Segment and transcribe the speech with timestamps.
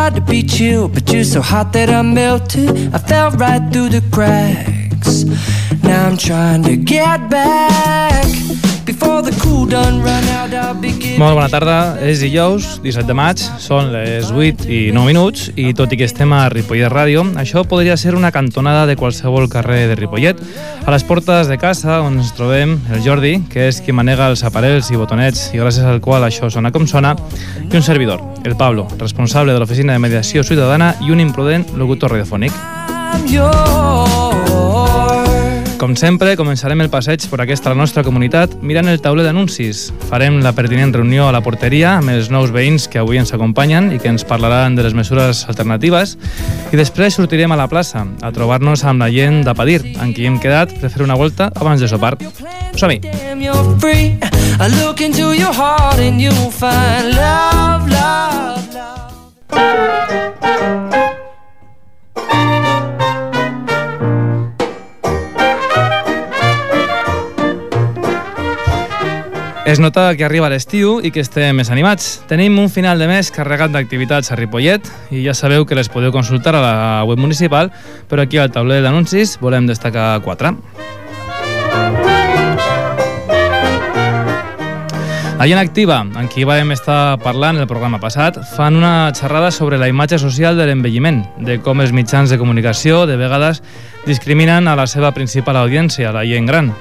[0.00, 2.70] tried to be chill, but you're so hot that I melted.
[2.94, 5.24] I fell right through the cracks.
[5.82, 8.49] Now I'm trying to get back.
[11.20, 15.74] Molt bona tarda, és dijous, 17 de maig, són les 8 i 9 minuts i
[15.76, 19.82] tot i que estem a Ripollet Ràdio, això podria ser una cantonada de qualsevol carrer
[19.90, 20.40] de Ripollet.
[20.86, 24.44] A les portes de casa on ens trobem el Jordi, que és qui manega els
[24.48, 27.16] aparells i botonets i gràcies al qual això sona com sona,
[27.66, 32.16] i un servidor, el Pablo, responsable de l'Oficina de Mediació Ciutadana i un imprudent locutor
[32.16, 32.56] radiofònic.
[35.80, 39.86] Com sempre, començarem el passeig per aquesta nostra comunitat mirant el tauler d'anuncis.
[40.10, 43.88] Farem la pertinent reunió a la porteria amb els nous veïns que avui ens acompanyen
[43.96, 46.18] i que ens parlaran de les mesures alternatives
[46.68, 50.36] i després sortirem a la plaça a trobar-nos amb la gent d'Apadir, amb qui hem
[50.36, 52.18] quedat per fer una volta abans de sopar.
[52.76, 53.00] Som-hi!
[53.00, 53.40] I
[69.70, 72.06] Es nota que arriba l'estiu i que estem més animats.
[72.26, 76.10] Tenim un final de mes carregat d'activitats a Ripollet i ja sabeu que les podeu
[76.10, 76.72] consultar a la
[77.06, 77.70] web municipal,
[78.10, 80.50] però aquí al tauler d'anuncis volem destacar quatre.
[85.38, 89.78] La gent activa, en qui vam estar parlant el programa passat, fan una xerrada sobre
[89.78, 93.62] la imatge social de l'envelliment, de com els mitjans de comunicació de vegades
[94.02, 96.74] discriminen a la seva principal audiència, la gent gran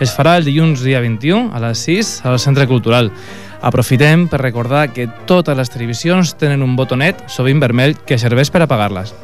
[0.00, 3.12] es farà el dilluns dia 21 a les 6 al Centre Cultural.
[3.62, 8.64] Aprofitem per recordar que totes les televisions tenen un botonet, sovint vermell, que serveix per
[8.64, 9.14] apagar-les.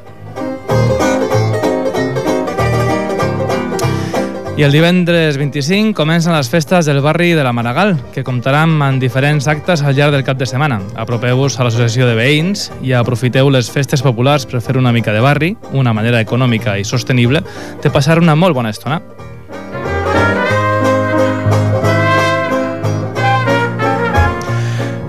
[4.58, 8.98] I el divendres 25 comencen les festes del barri de la Maragall, que comptaran amb
[8.98, 10.80] diferents actes al llarg del cap de setmana.
[10.98, 15.22] Apropeu-vos a l'associació de veïns i aprofiteu les festes populars per fer una mica de
[15.22, 17.44] barri, una manera econòmica i sostenible
[17.84, 18.98] de passar una molt bona estona.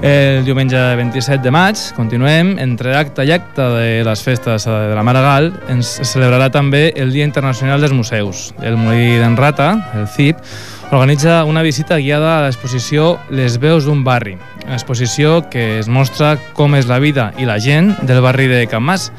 [0.09, 5.03] El diumenge 27 de maig continuem entre acte i acte de les festes de la
[5.05, 8.47] Maragall ens celebrarà també el Dia Internacional dels Museus.
[8.65, 9.67] El Molí d'en Rata,
[9.99, 10.41] el CIP,
[10.89, 14.33] organitza una visita guiada a l'exposició Les veus d'un barri,
[14.65, 18.65] una exposició que es mostra com és la vida i la gent del barri de
[18.71, 19.11] Can Mas,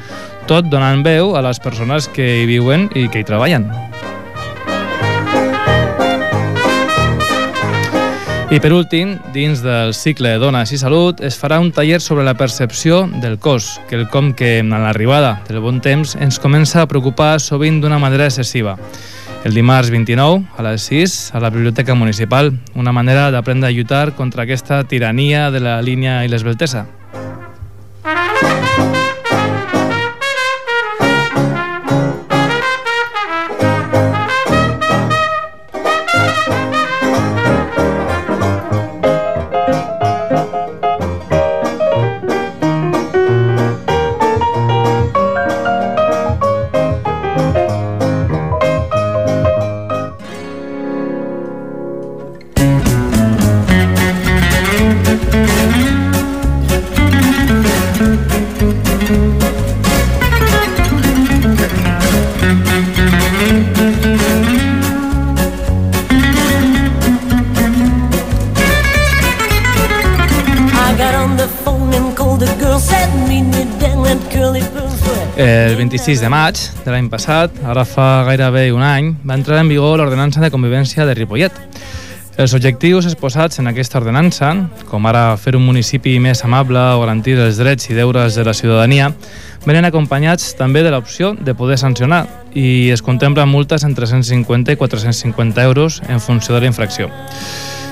[0.51, 3.71] tot donant veu a les persones que hi viuen i que hi treballen.
[8.50, 12.34] I per últim, dins del cicle Dones i Salut, es farà un taller sobre la
[12.34, 16.89] percepció del cos, que el com que en l'arribada del bon temps ens comença a
[16.91, 18.75] preocupar sovint d'una manera excessiva.
[19.47, 24.16] El dimarts 29, a les 6, a la Biblioteca Municipal, una manera d'aprendre a lluitar
[24.19, 26.89] contra aquesta tirania de la línia i l'esbeltesa.
[76.10, 80.00] 26 de maig de l'any passat, ara fa gairebé un any, va entrar en vigor
[80.00, 81.54] l'ordenança de convivència de Ripollet.
[82.34, 84.48] Els objectius exposats en aquesta ordenança,
[84.91, 88.56] com ara fer un municipi més amable o garantir els drets i deures de la
[88.59, 89.12] ciutadania,
[89.62, 92.24] venen acompanyats també de l'opció de poder sancionar
[92.59, 97.07] i es contemplen multes entre 150 i 450 euros en funció de la infracció.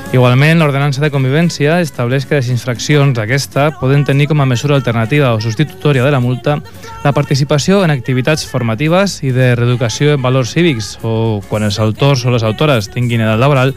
[0.09, 5.35] Igualment, l'ordenança de convivència estableix que les infraccions d'aquesta poden tenir com a mesura alternativa
[5.37, 6.57] o substitutòria de la multa
[7.05, 12.25] la participació en activitats formatives i de reeducació en valors cívics o, quan els autors
[12.25, 13.77] o les autores tinguin edat laboral,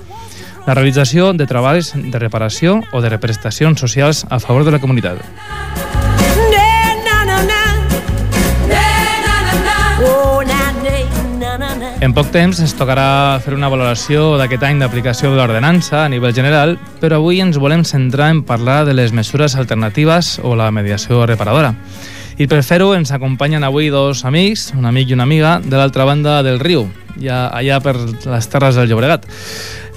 [0.63, 5.90] la realització de treballs de reparació o de represtacions socials a favor de la comunitat.
[12.01, 16.33] En poc temps ens tocarà fer una valoració d'aquest any d'aplicació de l'ordenança a nivell
[16.33, 21.27] general, però avui ens volem centrar en parlar de les mesures alternatives o la mediació
[21.29, 21.75] reparadora.
[22.41, 26.07] I per fer-ho ens acompanyen avui dos amics, un amic i una amiga, de l'altra
[26.09, 26.87] banda del riu,
[27.21, 29.27] ja, allà per les terres del Llobregat.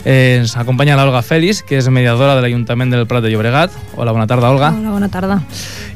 [0.04, 3.72] Eh, ens acompanya l'Olga Fèlix, que és mediadora de l'Ajuntament del Prat de Llobregat.
[3.96, 4.74] Hola, bona tarda, Olga.
[4.76, 5.40] Hola, bona tarda.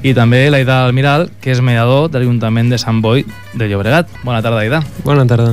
[0.00, 4.08] I també l'Aida Almiral, que és mediador de l'Ajuntament de Sant Boi de Llobregat.
[4.24, 4.80] Bona tarda, Aida.
[5.04, 5.52] Bona tarda.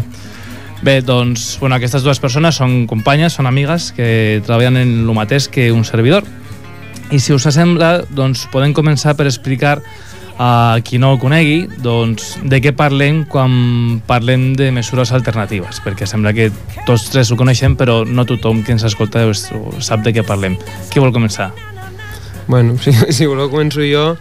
[0.85, 5.47] Bé, doncs, bueno, aquestes dues persones són companyes, són amigues que treballen en el mateix
[5.49, 6.27] que un servidor.
[7.09, 9.79] I si us sembla, doncs podem començar per explicar
[10.37, 16.05] a qui no ho conegui, doncs, de què parlem quan parlem de mesures alternatives, perquè
[16.05, 16.51] sembla que
[16.85, 20.53] tots tres ho coneixem, però no tothom que ens escolta sap de què parlem.
[20.93, 21.49] Qui vol començar?
[22.45, 24.11] Bueno, si, si voleu començo jo.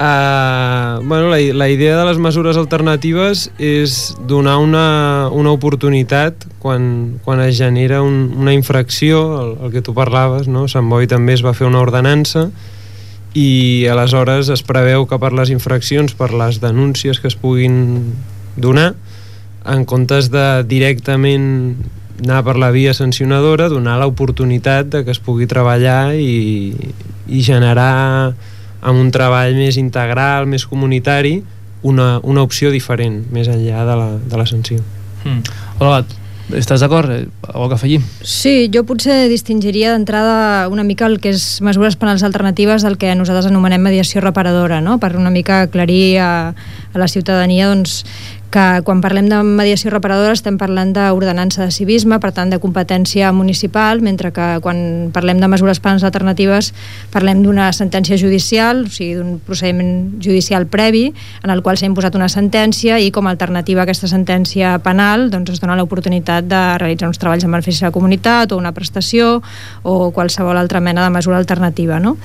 [0.00, 7.18] Uh, bueno, la, la idea de les mesures alternatives és donar una, una oportunitat quan,
[7.20, 10.64] quan es genera un, una infracció, el, el que tu parlaves, no?
[10.72, 12.46] Sant Boi també es va fer una ordenança
[13.36, 18.14] i aleshores es preveu que per les infraccions, per les denúncies que es puguin
[18.56, 18.94] donar,
[19.68, 21.76] en comptes de directament
[22.24, 26.72] anar per la via sancionadora, donar l'oportunitat de que es pugui treballar i,
[27.28, 28.32] i generar
[28.80, 31.40] amb un treball més integral, més comunitari,
[31.82, 34.80] una, una opció diferent, més enllà de la, de la sanció.
[35.24, 35.60] Mm.
[35.80, 36.02] Hola,
[36.56, 37.10] Estàs d'acord?
[37.10, 38.00] Eh, Algo que afegir?
[38.26, 43.12] Sí, jo potser distingiria d'entrada una mica el que és mesures penals alternatives del que
[43.14, 44.98] nosaltres anomenem mediació reparadora, no?
[44.98, 46.30] per una mica aclarir a,
[46.94, 48.04] a la ciutadania doncs,
[48.50, 53.30] que quan parlem de mediació reparadora estem parlant d'ordenança de civisme, per tant de competència
[53.32, 56.72] municipal, mentre que quan parlem de mesures penals alternatives
[57.14, 61.12] parlem d'una sentència judicial, o sigui, d'un procediment judicial previ
[61.44, 65.28] en el qual s'ha imposat una sentència i com a alternativa a aquesta sentència penal
[65.30, 68.74] doncs es dona l'oportunitat de realitzar uns treballs en benefici de la comunitat o una
[68.74, 69.38] prestació
[69.82, 72.00] o qualsevol altra mena de mesura alternativa.
[72.00, 72.16] No?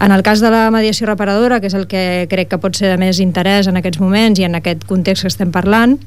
[0.00, 2.94] En el cas de la mediació reparadora, que és el que crec que pot ser
[2.94, 5.98] de més interès en aquests moments i en aquest context que estem parlant, parlant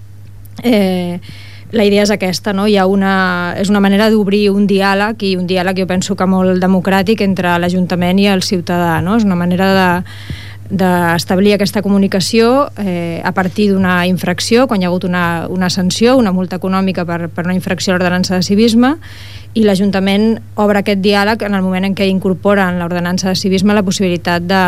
[0.64, 1.20] eh,
[1.72, 2.68] la idea és aquesta, no?
[2.68, 6.28] Hi ha una, és una manera d'obrir un diàleg i un diàleg jo penso que
[6.30, 9.18] molt democràtic entre l'Ajuntament i el ciutadà, no?
[9.20, 9.90] És una manera de
[10.68, 16.18] d'establir aquesta comunicació eh, a partir d'una infracció, quan hi ha hagut una, una sanció,
[16.20, 18.98] una multa econòmica per, per una infracció a l'ordenança de civisme,
[19.56, 23.78] i l'Ajuntament obre aquest diàleg en el moment en què incorpora en l'ordenança de civisme
[23.78, 24.66] la possibilitat de,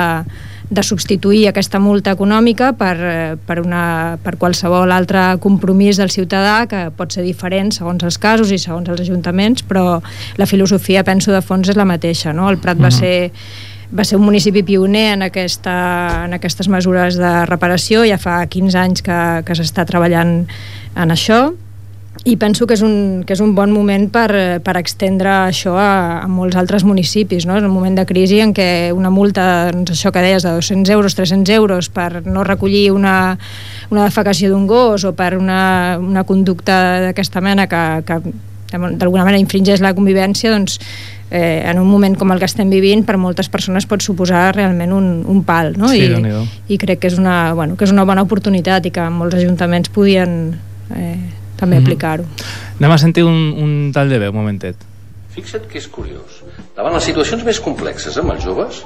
[0.70, 6.68] de substituir aquesta multa econòmica per, eh, per, una, per qualsevol altre compromís del ciutadà
[6.70, 9.98] que pot ser diferent segons els casos i segons els ajuntaments, però
[10.38, 12.34] la filosofia, penso, de fons és la mateixa.
[12.34, 12.50] No?
[12.50, 12.90] El Prat uh -huh.
[12.90, 13.00] va mhm.
[13.00, 13.32] ser
[13.92, 18.78] va ser un municipi pioner en, aquesta, en aquestes mesures de reparació, ja fa 15
[18.78, 20.46] anys que, que s'està treballant
[20.96, 21.56] en això,
[22.26, 26.20] i penso que és un, que és un bon moment per, per extendre això a,
[26.20, 27.56] a molts altres municipis, no?
[27.56, 30.92] És un moment de crisi en què una multa, doncs això que deies, de 200
[30.98, 33.38] euros, 300 euros per no recollir una,
[33.90, 35.62] una defecació d'un gos o per una,
[36.02, 38.20] una conducta d'aquesta mena que, que
[38.74, 40.78] d'alguna manera infringeix la convivència, doncs
[41.32, 44.94] eh, en un moment com el que estem vivint per moltes persones pot suposar realment
[44.94, 45.90] un, un pal no?
[45.94, 49.10] sí, I, i crec que és, una, bueno, que és una bona oportunitat i que
[49.14, 50.40] molts ajuntaments podien
[50.96, 51.88] eh, també mm -hmm.
[51.88, 52.26] aplicar-ho.
[52.80, 54.76] Anem a sentir un, un tall de veu, un momentet.
[55.36, 56.44] Fixa't que és curiós.
[56.76, 58.84] Davant les situacions més complexes amb els joves,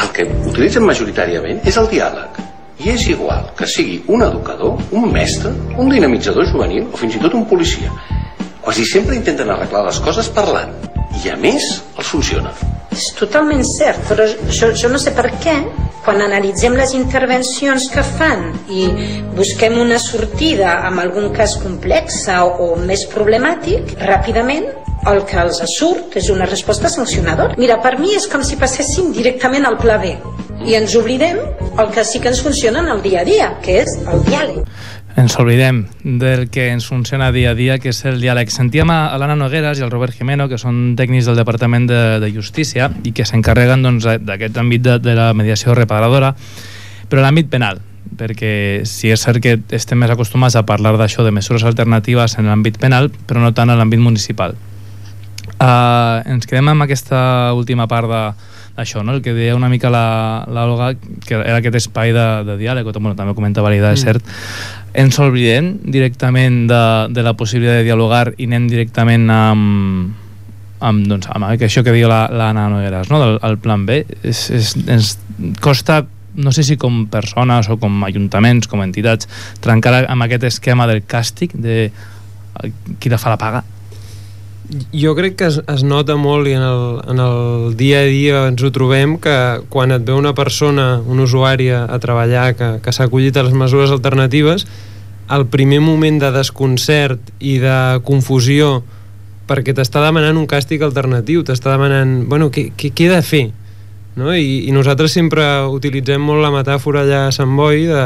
[0.00, 2.40] el que utilitzen majoritàriament és el diàleg.
[2.84, 7.22] I és igual que sigui un educador, un mestre, un dinamitzador juvenil o fins i
[7.22, 7.90] tot un policia.
[8.60, 10.72] Quasi sempre intenten arreglar les coses parlant.
[11.22, 11.64] I a més,
[11.98, 12.52] els funciona.
[12.94, 15.54] És totalment cert, però jo, jo no sé per què
[16.04, 18.86] quan analitzem les intervencions que fan i
[19.34, 24.68] busquem una sortida amb algun cas complex o, o més problemàtic, ràpidament
[25.10, 27.56] el que els surt és una resposta sancionadora.
[27.60, 30.14] Mira, per mi és com si passéssim directament al pla B
[30.64, 31.40] i ens oblidem
[31.80, 34.62] el que sí que ens funciona en el dia a dia, que és el diàleg
[35.16, 38.50] ens oblidem del que ens funciona dia a dia, que és el diàleg.
[38.50, 42.30] Sentíem a l'Anna Nogueras i al Robert Jimeno, que són tècnics del Departament de, de
[42.34, 46.34] Justícia i que s'encarreguen doncs, d'aquest doncs, àmbit de, de la mediació reparadora,
[47.08, 47.78] però l'àmbit penal,
[48.18, 52.50] perquè si és cert que estem més acostumats a parlar d'això, de mesures alternatives en
[52.50, 54.58] l'àmbit penal, però no tant en l'àmbit municipal.
[55.54, 58.24] Uh, ens quedem amb aquesta última part de,
[58.76, 59.14] això, no?
[59.14, 60.94] el que deia una mica l'Olga,
[61.26, 63.98] que era aquest espai de, de diàleg, o bueno, també comentava l'Ida, mm.
[63.98, 64.34] és cert,
[64.94, 66.82] ens oblidem directament de,
[67.14, 70.14] de la possibilitat de dialogar i anem directament amb,
[70.80, 73.22] amb, doncs, amb això que diu l'Anna la, Nogueras, no?
[73.22, 74.02] del el plan B.
[74.22, 75.14] És, és, ens
[75.62, 76.02] costa
[76.34, 79.30] no sé si com persones o com ajuntaments, com entitats,
[79.62, 81.92] trencar amb aquest esquema del càstig de
[82.98, 83.62] qui la fa la paga
[84.92, 88.46] jo crec que es, es nota molt i en el, en el dia a dia
[88.48, 89.36] ens ho trobem que
[89.68, 93.44] quan et ve una persona, un usuari a, a treballar que, que s'ha acollit a
[93.44, 94.64] les mesures alternatives
[95.34, 98.82] el primer moment de desconcert i de confusió
[99.48, 103.44] perquè t'està demanant un càstig alternatiu, t'està demanant, bueno, què, què, què he de fer?
[104.16, 104.30] No?
[104.32, 108.04] I, I nosaltres sempre utilitzem molt la metàfora allà a Sant Boi de,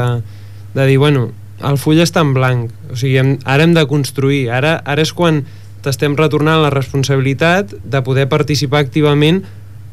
[0.75, 1.29] de dir, bueno,
[1.63, 5.15] el full està en blanc, o sigui, hem, ara hem de construir, ara, ara és
[5.15, 5.43] quan
[5.83, 9.43] t'estem retornant la responsabilitat de poder participar activament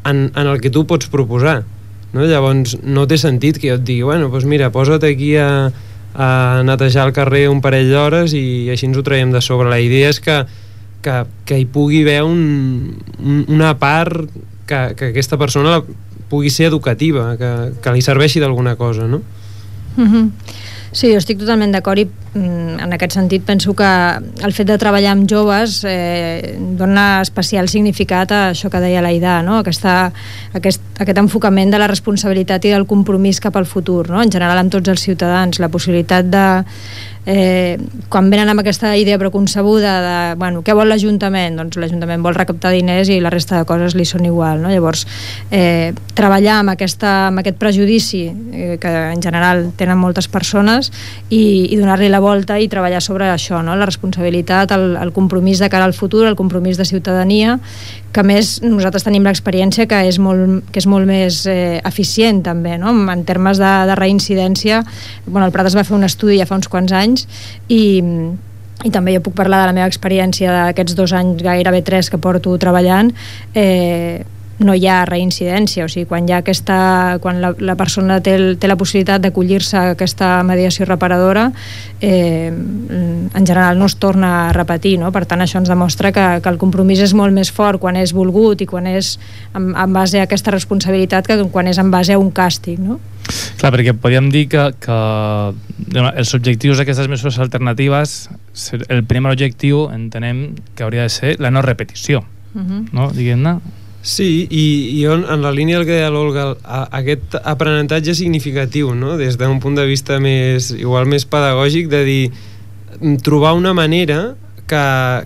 [0.07, 1.65] en, en el que tu pots proposar.
[2.13, 2.25] No?
[2.27, 5.71] Llavors, no té sentit que jo et digui, bueno, doncs mira, posa't aquí a,
[6.15, 6.29] a
[6.67, 9.69] netejar el carrer un parell d'hores i així ens ho traiem de sobre.
[9.73, 10.41] La idea és que,
[11.05, 11.17] que,
[11.49, 14.31] que hi pugui haver un, un, una part
[14.67, 15.81] que, que aquesta persona
[16.31, 17.53] pugui ser educativa, que,
[17.83, 19.23] que li serveixi d'alguna cosa, no?
[19.97, 20.31] Mm -hmm.
[20.97, 23.89] Sí, jo estic totalment d'acord i mm, en aquest sentit penso que
[24.49, 29.43] el fet de treballar amb joves eh, dona especial significat a això que deia l'Aida,
[29.45, 29.59] no?
[29.61, 29.99] Aquesta,
[30.57, 34.23] aquest, aquest enfocament de la responsabilitat i del compromís cap al futur, no?
[34.25, 36.47] en general amb tots els ciutadans, la possibilitat de
[37.27, 37.77] eh,
[38.09, 41.59] quan venen amb aquesta idea preconcebuda de, bueno, què vol l'Ajuntament?
[41.59, 44.71] Doncs l'Ajuntament vol recaptar diners i la resta de coses li són igual, no?
[44.71, 45.05] Llavors,
[45.51, 50.93] eh, treballar amb, aquesta, amb aquest prejudici eh, que en general tenen moltes persones
[51.29, 53.75] i, i donar-li la volta i treballar sobre això, no?
[53.77, 57.59] La responsabilitat, el, el compromís de cara al futur, el compromís de ciutadania,
[58.17, 62.79] que més nosaltres tenim l'experiència que és molt, que és molt més eh, eficient també,
[62.81, 62.95] no?
[63.13, 64.81] En termes de, de reincidència,
[65.27, 67.27] bueno, el Prat es va fer un estudi ja fa uns quants anys anys
[67.69, 67.99] i,
[68.85, 72.21] i també jo puc parlar de la meva experiència d'aquests dos anys, gairebé tres que
[72.21, 73.13] porto treballant.
[73.55, 74.25] Eh,
[74.59, 78.37] no hi ha reincidència, o sigui, quan hi ha aquesta, quan la, la persona té,
[78.39, 81.51] el, té la possibilitat d'acollir-se a aquesta mediació reparadora,
[82.01, 85.13] eh, en general no es torna a repetir, no?
[85.13, 88.15] Per tant, això ens demostra que, que el compromís és molt més fort quan és
[88.17, 89.17] volgut i quan és
[89.53, 93.01] en, en base a aquesta responsabilitat que quan és en base a un càstig, no?
[93.59, 94.99] Clar, perquè podríem dir que, que
[96.15, 98.29] els objectius d'aquestes mesures alternatives,
[98.89, 102.87] el primer objectiu entenem que hauria de ser la no repetició, uh -huh.
[102.93, 103.11] no?
[103.11, 103.59] Diguem-ne.
[104.07, 104.67] Sí, i,
[105.01, 106.53] i on, en la línia del que deia l'Olga,
[106.95, 109.17] aquest aprenentatge significatiu, no?
[109.19, 112.21] des d'un punt de vista més, igual més pedagògic, de dir,
[113.27, 114.37] trobar una manera
[114.71, 114.85] que,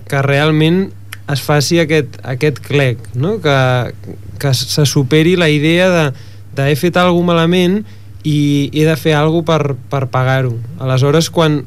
[0.09, 0.87] que realment
[1.29, 3.35] es faci aquest, aquest clec, no?
[3.43, 3.59] que,
[4.41, 6.05] que se superi la idea de
[6.57, 7.83] d'haver fet alguna malament
[8.25, 10.55] i he de fer alguna per, per pagar-ho.
[10.81, 11.61] Aleshores, quan,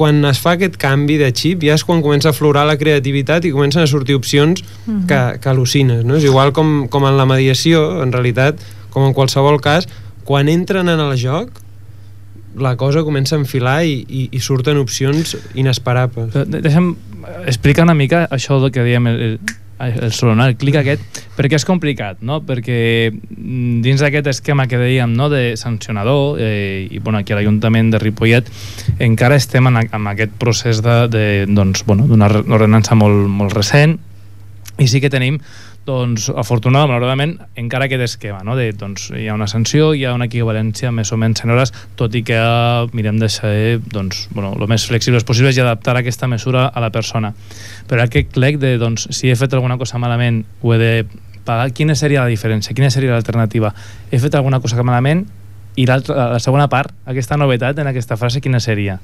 [0.00, 3.44] quan es fa aquest canvi de xip ja és quan comença a florar la creativitat
[3.44, 5.06] i comencen a sortir opcions uh -huh.
[5.06, 6.04] que, que al·lucines.
[6.04, 6.16] No?
[6.16, 8.56] És igual com, com en la mediació, en realitat,
[8.88, 9.88] com en qualsevol cas,
[10.24, 11.50] quan entren en el joc
[12.56, 16.32] la cosa comença a enfilar i, i, i surten opcions inesperables.
[16.48, 16.96] Deixa'm
[17.46, 19.38] explicar una mica això que dèiem el, el
[20.12, 22.40] solonar, el clic aquest, perquè és complicat, no?
[22.46, 27.40] Perquè mm, dins d'aquest esquema que dèiem, no?, de sancionador, eh, i bueno, aquí a
[27.40, 28.50] l'Ajuntament de Ripollet
[29.00, 33.98] encara estem en, en aquest procés de, de doncs, bueno, d'una ordenança molt, molt recent,
[34.80, 35.40] i sí que tenim
[35.86, 38.54] doncs, afortunadament, malauradament, encara aquest esquema, no?
[38.58, 41.72] de, doncs, hi ha una sanció, hi ha una equivalència més o menys en hores,
[41.96, 42.38] tot i que
[42.96, 43.54] mirem de ser
[43.92, 47.32] doncs, bueno, el més flexibles possibles i adaptar aquesta mesura a la persona.
[47.88, 50.92] Però aquest clec de, doncs, si he fet alguna cosa malament, ho he de
[51.48, 52.76] pagar, quina seria la diferència?
[52.76, 53.72] Quina seria l'alternativa?
[54.10, 55.24] He fet alguna cosa malament
[55.80, 56.00] i la
[56.42, 58.98] segona part, aquesta novetat en aquesta frase, quina seria?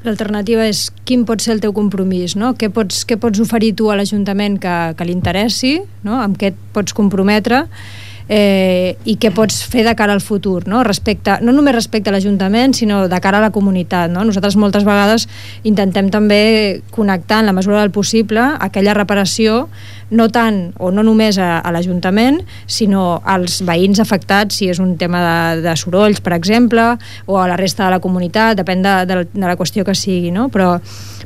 [0.00, 2.54] L'alternativa és quin pot ser el teu compromís, no?
[2.56, 5.74] Què pots, què pots oferir tu a l'Ajuntament que, que li interessi,
[6.06, 6.16] no?
[6.22, 7.66] amb què et pots comprometre
[8.30, 10.80] eh, i què pots fer de cara al futur, no?
[10.86, 14.08] Respecte, no només respecte a l'Ajuntament, sinó de cara a la comunitat.
[14.14, 14.22] No?
[14.24, 15.26] Nosaltres moltes vegades
[15.68, 19.66] intentem també connectar en la mesura del possible aquella reparació
[20.10, 22.40] no tant o no només a, a l'Ajuntament,
[22.70, 26.86] sinó als veïns afectats, si és un tema de, de sorolls, per exemple,
[27.26, 30.32] o a la resta de la comunitat, depèn de, de, de la qüestió que sigui,
[30.34, 30.48] no?
[30.52, 30.74] però,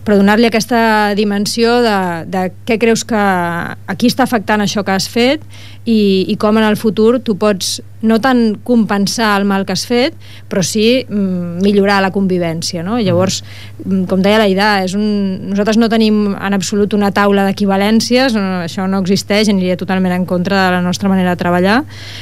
[0.05, 1.99] però donar-li aquesta dimensió de,
[2.31, 5.45] de què creus que a qui està afectant això que has fet
[5.85, 9.87] i, i com en el futur tu pots no tant compensar el mal que has
[9.89, 10.17] fet,
[10.51, 12.85] però sí mm, millorar la convivència.
[12.85, 12.99] No?
[13.01, 13.41] Llavors,
[13.83, 15.07] mm, com deia la Ida, és un...
[15.51, 20.27] nosaltres no tenim en absolut una taula d'equivalències, no, això no existeix, aniria totalment en
[20.29, 21.79] contra de la nostra manera de treballar,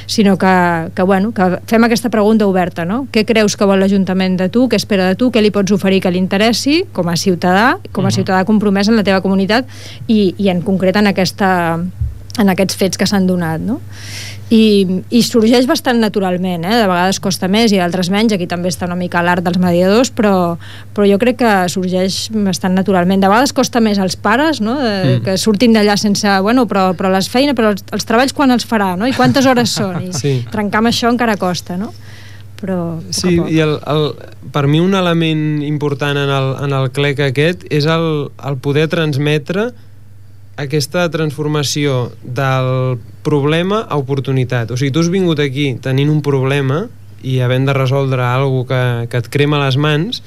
[0.07, 0.55] sinó que,
[0.95, 2.87] que, bueno, que fem aquesta pregunta oberta.
[2.89, 3.07] No?
[3.13, 4.69] Què creus que vol l'Ajuntament de tu?
[4.71, 5.33] Què espera de tu?
[5.35, 8.99] Què li pots oferir que li interessi com a ciutadà, com a ciutadà compromès en
[8.99, 9.67] la teva comunitat
[10.07, 11.53] i, i en concret en aquesta
[12.41, 13.81] en aquests fets que s'han donat, no?
[14.53, 16.75] I, i sorgeix bastant naturalment, eh?
[16.83, 20.11] de vegades costa més i d'altres menys, aquí també està una mica l'art dels mediadors,
[20.13, 20.59] però,
[20.93, 23.23] però jo crec que sorgeix bastant naturalment.
[23.23, 24.77] De vegades costa més als pares, no?
[24.83, 25.25] de, mm.
[25.25, 28.69] que surtin d'allà sense, bueno, però, però les feines, però els, els treballs quan els
[28.69, 29.09] farà, no?
[29.09, 30.41] i quantes hores són, i sí.
[30.53, 31.95] trencar amb això encara costa, no?
[32.63, 34.05] però sí, i el, el,
[34.55, 38.87] per mi un element important en el, en el clec aquest és el, el poder
[38.93, 39.73] transmetre
[40.61, 44.71] aquesta transformació del problema a oportunitat.
[44.71, 46.87] O sigui, tu has vingut aquí tenint un problema
[47.23, 50.23] i havent de resoldre alguna que, que et crema les mans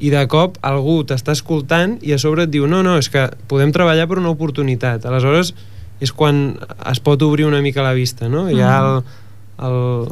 [0.00, 3.28] i de cop algú t'està escoltant i a sobre et diu no, no, és que
[3.48, 5.04] podem treballar per una oportunitat.
[5.06, 5.54] Aleshores
[6.00, 6.58] és quan
[6.88, 8.46] es pot obrir una mica la vista, no?
[8.48, 8.56] Mm.
[8.56, 9.02] Ja el,
[9.68, 10.06] el,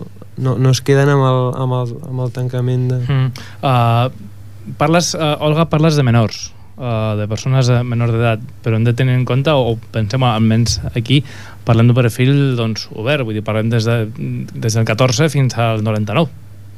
[0.45, 3.01] no, no es queden amb el, amb el, amb el tancament de...
[3.09, 3.49] Mm.
[3.65, 8.87] Uh, parles, uh, Olga, parles de menors, uh, de persones de menor d'edat, però hem
[8.87, 11.23] de tenir en compte, o pensem almenys aquí,
[11.68, 14.06] parlem d'un perfil doncs, obert, vull dir, parlem des, de,
[14.54, 16.28] des del 14 fins al 99,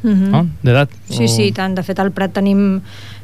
[0.02, 0.30] mm -hmm.
[0.30, 0.46] no?
[0.62, 0.90] d'edat.
[1.08, 1.28] Sí, o...
[1.28, 1.74] sí, tant.
[1.74, 2.80] De fet, al Prat tenim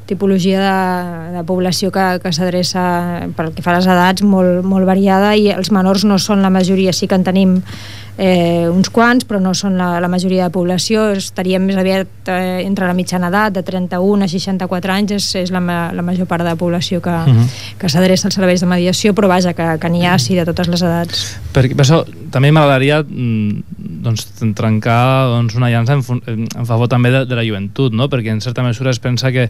[0.06, 4.86] tipologia de, de població que, que s'adreça pel que fa a les edats molt, molt
[4.88, 7.56] variada i els menors no són la majoria, sí que en tenim
[8.18, 12.62] eh, uns quants, però no són la, la majoria de població, estaríem més aviat eh,
[12.64, 15.60] entre la mitjana edat, de 31 a 64 anys, és, és la,
[15.92, 17.42] la major part de la població que, uh mhm.
[17.44, 17.76] -huh.
[17.78, 20.68] que s'adreça als serveis de mediació, però vaja, que, que n'hi ha, sí, de totes
[20.68, 21.38] les edats.
[21.52, 23.75] Per, per això, també m'agradaria mm,
[24.06, 28.08] doncs, trencar doncs, una llança en, en favor també de, de la joventut, no?
[28.12, 29.48] perquè en certa mesura es pensa que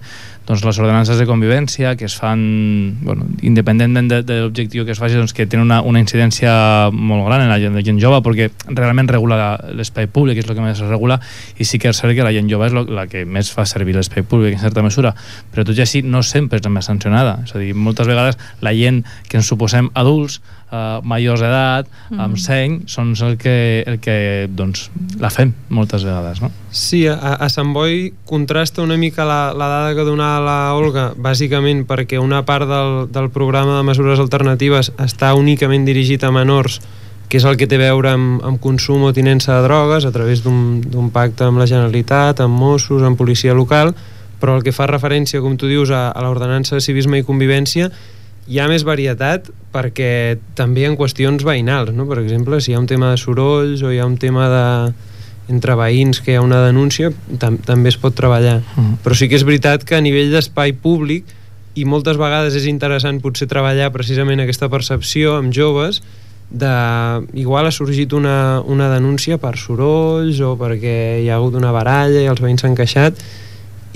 [0.48, 5.02] doncs, les ordenances de convivència que es fan, bueno, independentment de, de l'objectiu que es
[5.02, 8.22] faci, doncs, que tenen una, una incidència molt gran en la gent, la gent jove,
[8.24, 11.20] perquè realment regula l'espai públic, és el que més es regula,
[11.58, 13.96] i sí que és cert que la gent jove és la que més fa servir
[13.96, 15.14] l'espai públic en certa mesura,
[15.52, 18.38] però tot i així no sempre és la més sancionada, és a dir, moltes vegades
[18.64, 22.20] la gent que ens suposem adults, uh, majors d'edat, mm.
[22.22, 24.88] amb seny, són el que, el que doncs,
[25.22, 26.50] la fem moltes vegades, no?
[26.70, 31.08] Sí, a, a Sant Boi contrasta una mica la, la dada que donava la Olga,
[31.16, 36.80] bàsicament perquè una part del, del programa de mesures alternatives està únicament dirigit a menors
[37.28, 40.12] que és el que té a veure amb, amb consum o tinença de drogues a
[40.14, 43.96] través d'un pacte amb la Generalitat, amb Mossos, amb policia local,
[44.38, 47.90] però el que fa referència, com tu dius, a, a l'ordenança de civisme i convivència,
[48.46, 52.06] hi ha més varietat perquè també ha qüestions veïnals, no?
[52.08, 54.66] per exemple, si hi ha un tema de sorolls o hi ha un tema de
[55.52, 58.60] entre veïns que hi ha una denúncia, tam també es pot treballar.
[58.74, 59.00] Mm.
[59.04, 61.28] Però sí que és veritat que a nivell d'espai públic
[61.76, 66.00] i moltes vegades és interessant potser treballar precisament aquesta percepció amb joves
[66.50, 66.72] de...
[67.34, 72.22] igual ha sorgit una, una denúncia per sorolls o perquè hi ha hagut una baralla
[72.22, 73.20] i els veïns s'han queixat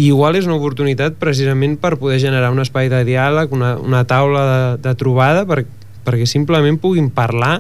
[0.01, 4.07] i igual és una oportunitat precisament per poder generar un espai de diàleg, una, una
[4.09, 5.67] taula de, de trobada per,
[6.07, 7.59] perquè simplement puguin parlar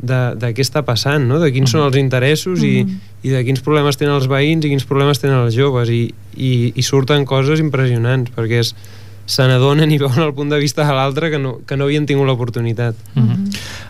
[0.00, 1.38] de, de què està passant, no?
[1.40, 2.98] de quins són els interessos mm -hmm.
[3.22, 6.02] i, i de quins problemes tenen els veïns i quins problemes tenen els joves i,
[6.36, 8.74] i, i surten coses impressionants perquè és,
[9.26, 12.06] se n'adonen i veuen el punt de vista de l'altre que, no, que no havien
[12.06, 12.96] tingut l'oportunitat.
[13.14, 13.46] Mm -hmm.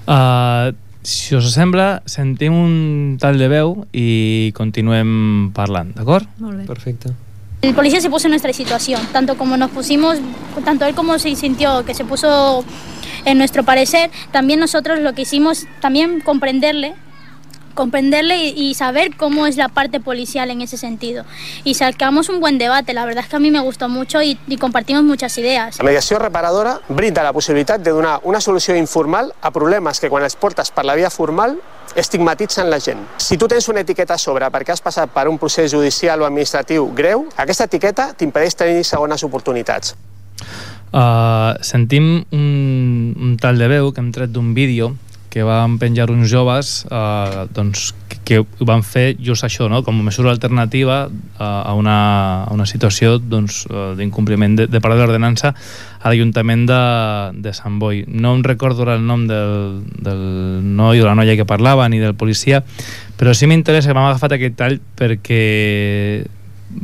[0.07, 6.29] uh, si us sembla, sentim un tal de veu i continuem parlant, d'acord?
[6.39, 6.65] Molt bé.
[6.67, 7.30] Perfecte.
[7.63, 10.17] El policía se puso en nuestra situación, tanto como nos pusimos,
[10.65, 12.65] tanto él como se sintió que se puso
[13.27, 16.95] en nuestro parecer, también nosotros lo que hicimos, también comprenderle
[17.75, 21.25] comprenderle y, saber cómo es la parte policial en ese sentido.
[21.65, 24.39] Y sacamos un buen debate, la verdad es que a mí me gustó mucho y,
[24.49, 25.79] y compartimos muchas idees.
[25.79, 30.25] La mediació reparadora brinda la possibilitat de donar una solució informal a problemes que quan
[30.27, 31.57] els portes per la via formal
[31.97, 33.03] estigmatitzen la gent.
[33.19, 36.29] Si tu tens una etiqueta a sobre perquè has passat per un procés judicial o
[36.29, 39.97] administratiu greu, aquesta etiqueta t'impedeix tenir segones oportunitats.
[40.91, 44.95] Uh, sentim un, un tal de veu que hem tret d'un vídeo
[45.31, 47.95] que van penjar uns joves eh, doncs,
[48.31, 49.83] que, que van fer just això, no?
[49.83, 51.03] com a mesura alternativa
[51.39, 51.97] a, una,
[52.45, 56.81] a una situació doncs, eh, d'incompliment de, de part de l'ordenança a l'Ajuntament de,
[57.43, 58.05] de Sant Boi.
[58.07, 60.23] No em recordo el nom del, del
[60.63, 62.63] noi o la noia que parlava ni del policia,
[63.19, 65.43] però sí m'interessa que m'ha agafat aquest tall perquè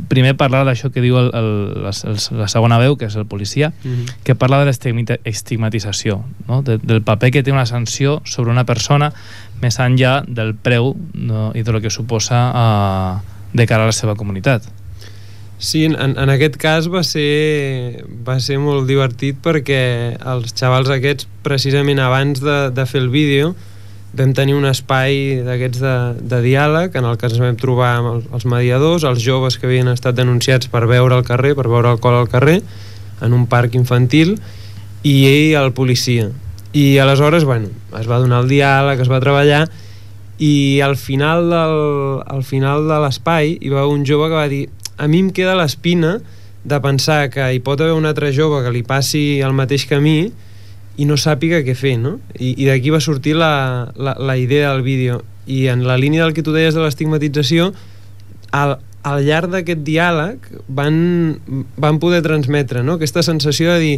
[0.07, 1.49] primer parlar d'això que diu el, el,
[1.83, 1.91] la,
[2.39, 4.23] la segona veu, que és el policia, mm -hmm.
[4.23, 6.61] que parla de l'estigmatització, no?
[6.61, 9.13] de, del paper que té una sanció sobre una persona
[9.61, 11.51] més enllà del preu no?
[11.55, 13.21] i de lo que suposa uh,
[13.53, 14.63] de cara a la seva comunitat.
[15.57, 21.27] Sí, en, en aquest cas va ser, va ser molt divertit perquè els xavals aquests,
[21.41, 23.55] precisament abans de, de fer el vídeo,
[24.15, 25.95] vam tenir un espai d'aquests de,
[26.31, 29.89] de diàleg en el que ens vam trobar amb els, mediadors, els joves que havien
[29.91, 32.61] estat denunciats per veure al carrer, per veure alcohol al carrer,
[33.21, 34.37] en un parc infantil,
[35.03, 36.31] i ell el policia.
[36.73, 39.65] I aleshores, bueno, es va donar el diàleg, es va treballar,
[40.37, 41.77] i al final del,
[42.25, 44.67] al final de l'espai hi va un jove que va dir
[44.97, 46.17] a mi em queda l'espina
[46.67, 50.31] de pensar que hi pot haver un altre jove que li passi el mateix camí
[50.97, 52.17] i no sàpiga què fer, no?
[52.37, 55.21] I, i d'aquí va sortir la, la, la idea del vídeo.
[55.47, 57.71] I en la línia del que tu deies de l'estigmatització,
[58.51, 60.95] al, al llarg d'aquest diàleg van,
[61.77, 62.97] van poder transmetre no?
[62.97, 63.97] aquesta sensació de dir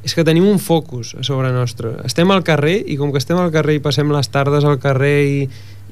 [0.00, 1.92] és que tenim un focus a sobre nostre.
[2.08, 5.16] Estem al carrer i com que estem al carrer i passem les tardes al carrer
[5.28, 5.40] i,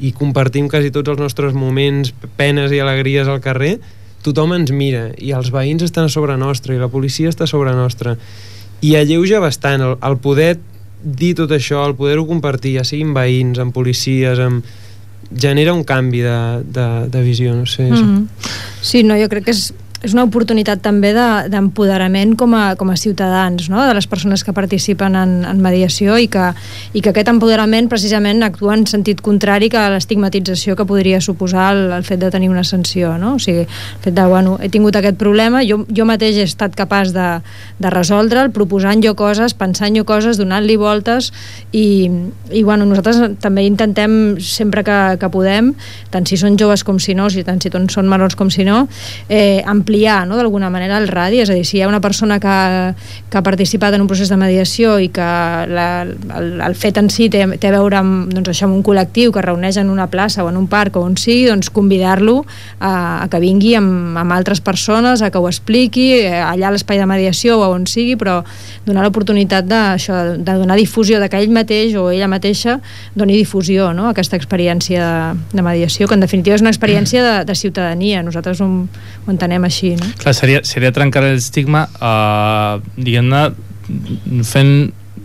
[0.00, 3.76] i compartim quasi tots els nostres moments, penes i alegries al carrer,
[4.24, 7.50] tothom ens mira i els veïns estan a sobre nostre i la policia està a
[7.50, 8.16] sobre nostre
[8.80, 10.58] i alleuja bastant el, el poder
[11.02, 14.64] dir tot això, el poder-ho compartir ja siguin veïns, amb policies amb...
[15.28, 18.26] genera un canvi de, de, de visió no sé, mm -hmm.
[18.80, 22.90] Sí, no, jo crec que és és una oportunitat també d'empoderament de, com, a, com
[22.92, 23.82] a ciutadans, no?
[23.86, 26.52] de les persones que participen en, en mediació i que,
[26.94, 31.82] i que aquest empoderament precisament actua en sentit contrari que l'estigmatització que podria suposar el,
[31.98, 33.16] el fet de tenir una sanció.
[33.18, 33.34] No?
[33.36, 36.78] O sigui, el fet de, bueno, he tingut aquest problema, jo, jo mateix he estat
[36.78, 37.28] capaç de,
[37.82, 41.32] de resoldre'l, proposant jo coses, pensant jo coses, donant-li voltes
[41.72, 42.06] i,
[42.54, 45.72] i bueno, nosaltres també intentem sempre que, que podem,
[46.14, 48.84] tant si són joves com si no, si tant si són menors com si no,
[49.28, 49.58] eh,
[49.88, 52.94] ampliar no, d'alguna manera el radi, és a dir, si hi ha una persona que,
[53.30, 57.08] que ha participat en un procés de mediació i que la, el, el fet en
[57.08, 60.08] si té, té a veure amb, doncs, això, amb un col·lectiu que reuneix en una
[60.12, 62.42] plaça o en un parc o on sigui, doncs convidar-lo
[62.78, 66.74] a, a que vingui amb, amb altres persones, a que ho expliqui, eh, allà a
[66.74, 68.42] l'espai de mediació o on sigui, però
[68.84, 69.82] donar l'oportunitat de,
[70.36, 72.78] de donar difusió, de que ell mateix o ella mateixa
[73.16, 77.24] doni difusió no, a aquesta experiència de, de mediació, que en definitiva és una experiència
[77.24, 78.22] de, de ciutadania.
[78.26, 80.10] Nosaltres ho, ho entenem així així, no?
[80.18, 83.46] Clar, seria, seria trencar l'estigma uh, diguem-ne
[84.44, 84.72] fent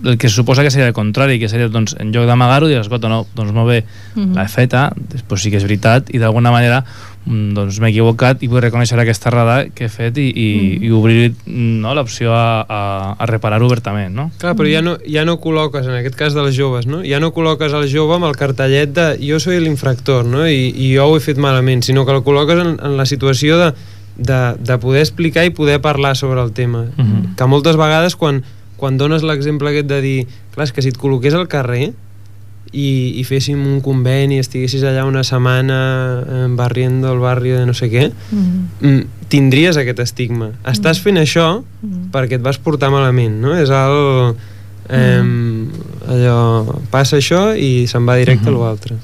[0.04, 3.08] el que suposa que seria el contrari, que seria, doncs, en lloc d'amagar-ho, dir, escolta,
[3.08, 3.80] no, doncs molt bé,
[4.16, 4.34] uh mhm.
[4.34, 4.42] -huh.
[4.42, 6.84] l'he feta, després sí que és veritat, i d'alguna manera
[7.26, 10.84] mm, doncs m'he equivocat i vull reconèixer aquesta errada que he fet i, i, -huh.
[10.84, 14.32] i obrir no, l'opció a, a, a reparar obertament, no?
[14.38, 17.02] Clar, però ja no, ja no col·loques, en aquest cas dels joves, no?
[17.02, 20.46] Ja no col·loques el jove amb el cartellet de jo soy l'infractor, no?
[20.48, 23.58] I, I jo ho he fet malament, sinó que el col·loques en, en la situació
[23.58, 23.74] de
[24.18, 26.86] de, de poder explicar i poder parlar sobre el tema.
[26.98, 27.14] Uh mhm.
[27.14, 27.36] -huh.
[27.36, 28.44] Que moltes vegades quan,
[28.78, 31.94] quan dones l'exemple aquest de dir, clar, que si et col·loqués al carrer
[32.72, 37.74] i, i féssim un conveni, estiguessis allà una setmana eh, barriendo el barri de no
[37.74, 38.70] sé què, uh mhm.
[38.82, 39.06] -huh.
[39.28, 40.52] tindries aquest estigma.
[40.66, 42.12] Estàs fent això uh -huh.
[42.12, 43.56] perquè et vas portar malament, no?
[43.56, 44.36] És el...
[44.90, 45.70] Eh, uh -huh.
[46.08, 48.62] allò, passa això i se'n va directe uh -huh.
[48.62, 48.96] a l'altre.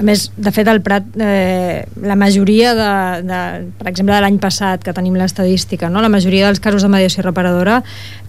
[0.00, 2.92] A més, de fet, al Prat, eh, la majoria de,
[3.28, 3.40] de,
[3.76, 6.00] per exemple, de l'any passat, que tenim l'estadística, no?
[6.00, 7.82] la majoria dels casos de mediació reparadora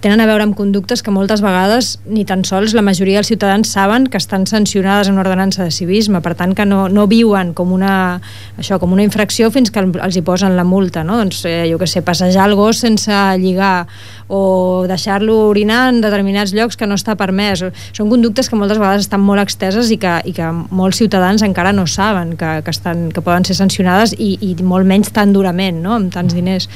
[0.04, 3.72] tenen a veure amb conductes que moltes vegades ni tan sols la majoria dels ciutadans
[3.72, 7.72] saben que estan sancionades en ordenança de civisme, per tant que no, no viuen com
[7.72, 8.20] una,
[8.60, 11.22] això, com una infracció fins que els hi posen la multa, no?
[11.22, 13.88] Doncs, eh, jo que sé, passejar el gos sense lligar
[14.32, 17.66] o deixar-lo orinar en determinats llocs que no està permès.
[17.92, 21.74] Són conductes que moltes vegades estan molt exteses i que, i que molts ciutadans encara
[21.76, 25.84] no saben que, que, estan, que poden ser sancionades i, i molt menys tan durament,
[25.84, 25.98] no?
[26.00, 26.70] amb tants diners.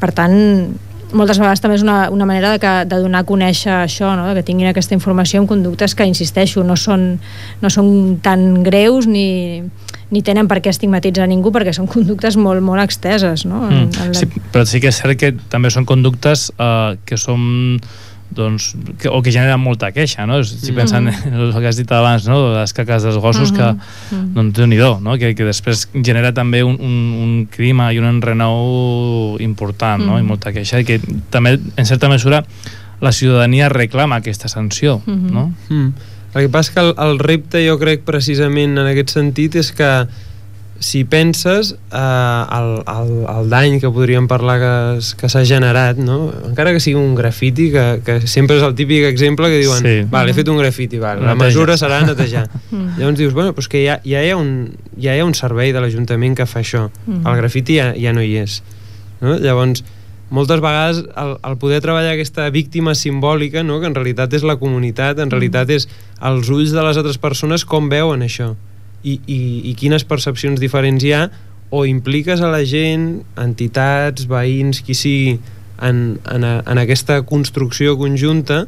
[0.00, 0.36] Per tant,
[1.12, 4.30] moltes vegades també és una, una manera de, que, de donar a conèixer això, no?
[4.34, 7.18] que tinguin aquesta informació en conductes que, insisteixo, no són,
[7.60, 7.90] no són
[8.24, 9.28] tan greus ni,
[10.10, 13.46] ni tenen per què estigmatitzar ningú perquè són conductes molt, molt exteses.
[13.48, 13.66] No?
[13.66, 13.88] Mm.
[13.90, 14.18] En la...
[14.20, 17.80] sí, però sí que és cert que també són conductes eh, que són
[18.36, 20.40] doncs, que, o que genera molta queixa, no?
[20.44, 20.76] Si mm.
[20.76, 22.40] pensant en el que has dit abans, no?
[22.56, 23.78] Les caques dels gossos, mm -hmm.
[23.78, 24.34] que, mm.
[24.34, 25.18] doncs, déu nhi no?
[25.18, 30.06] Que, que després genera també un, un, un clima i un enrenou important, mm.
[30.06, 30.18] no?
[30.18, 30.26] I mm.
[30.26, 32.44] molta queixa, i que també, en certa mesura,
[33.00, 35.30] la ciutadania reclama aquesta sanció, mm -hmm.
[35.30, 35.52] no?
[35.68, 35.92] Mm.
[36.36, 39.90] El que passa que el, el repte, jo crec, precisament en aquest sentit, és que
[40.78, 44.74] si penses eh, el, el, el dany que podríem parlar que,
[45.16, 46.28] que s'ha generat, no?
[46.48, 49.96] encara que sigui un grafiti, que, que sempre és el típic exemple que diuen, sí.
[50.12, 52.46] vale, he fet un grafiti, vale, la mesura serà netejar.
[52.66, 52.98] Mm.
[52.98, 54.48] Llavors dius, bueno, doncs que ja, ja, hi ha un,
[55.00, 56.88] ja hi ha un servei de l'Ajuntament que fa això.
[57.06, 57.22] Mm.
[57.22, 58.56] El grafiti ja, ja no hi és.
[59.20, 59.36] No?
[59.38, 59.84] Llavors,
[60.30, 63.80] moltes vegades el, el poder treballar aquesta víctima simbòlica, no?
[63.80, 65.88] que en realitat és la comunitat, en realitat és
[66.20, 68.54] els ulls de les altres persones com veuen això
[69.06, 71.26] i, i, i quines percepcions diferents hi ha
[71.70, 75.36] o impliques a la gent, entitats, veïns, qui sigui,
[75.82, 78.64] en, en, a, en aquesta construcció conjunta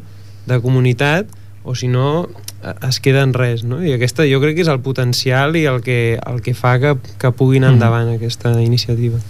[0.49, 1.31] de comunitat
[1.64, 2.29] o si no
[2.87, 3.81] es queda en res no?
[3.85, 6.97] i aquesta jo crec que és el potencial i el que, el que fa que,
[7.21, 7.77] que puguin mm.
[7.77, 8.18] endavant mm.
[8.18, 9.21] aquesta iniciativa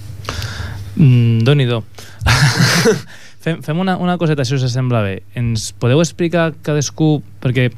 [0.98, 1.82] mm, Doni-do
[3.38, 5.12] Fem, fem una, una coseta, si us sembla bé.
[5.38, 7.68] Ens podeu explicar cadascú, perquè,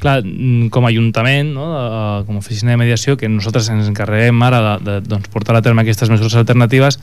[0.00, 1.82] clar, mm, com a Ajuntament, no, de,
[2.24, 5.62] com a oficina de mediació, que nosaltres ens encarreguem ara de, de doncs, portar a
[5.62, 6.98] terme aquestes mesures alternatives,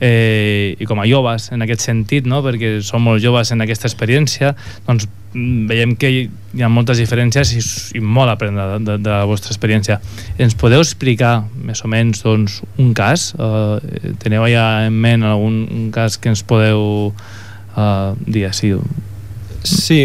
[0.00, 2.42] eh, i com a joves en aquest sentit, no?
[2.44, 4.54] perquè som molt joves en aquesta experiència,
[4.86, 7.62] doncs mm, veiem que hi ha moltes diferències i,
[7.98, 10.00] i molt a aprendre de, de, de la vostra experiència.
[10.38, 13.32] Ens podeu explicar més o menys doncs, un cas?
[13.38, 18.74] Eh, teniu ja en ment algun un cas que ens podeu uh, dir així?
[18.74, 19.13] Sí,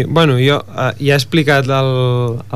[0.08, 1.90] bueno, jo uh, ja he explicat el,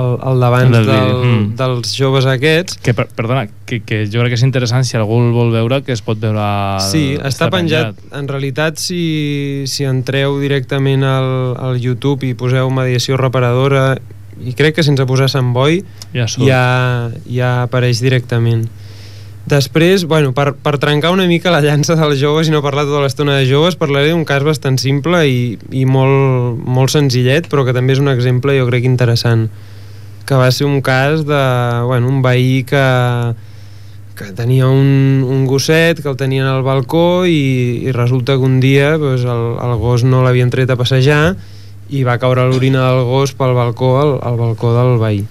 [0.00, 1.42] el, el d'abans El del mm.
[1.58, 2.78] dels joves aquests.
[2.82, 5.82] Que, per, perdona, que, que jo crec que és interessant si algú el vol veure,
[5.84, 6.40] que es pot veure...
[6.40, 8.00] al- Sí, està penjat.
[8.16, 13.98] En realitat, si, si entreu directament al, al YouTube i poseu mediació reparadora,
[14.40, 15.82] i crec que sense posar Sant Boi,
[16.14, 16.48] Ja surt.
[16.48, 16.64] ja,
[17.28, 18.64] ja apareix directament.
[19.44, 23.02] Després, bueno, per, per trencar una mica la llança dels joves i no parlar tota
[23.02, 27.74] l'estona de joves, parlaré d'un cas bastant simple i, i molt, molt senzillet, però que
[27.76, 29.50] també és un exemple, jo crec, interessant
[30.24, 31.42] que va ser un cas de
[31.84, 33.34] bueno, un veí que,
[34.16, 38.60] que tenia un, un gosset que el tenien al balcó i, i resulta que un
[38.60, 41.36] dia pues, el, el gos no l'havien tret a passejar
[41.92, 45.24] i va caure l'orina del gos pel balcó al, al balcó del veí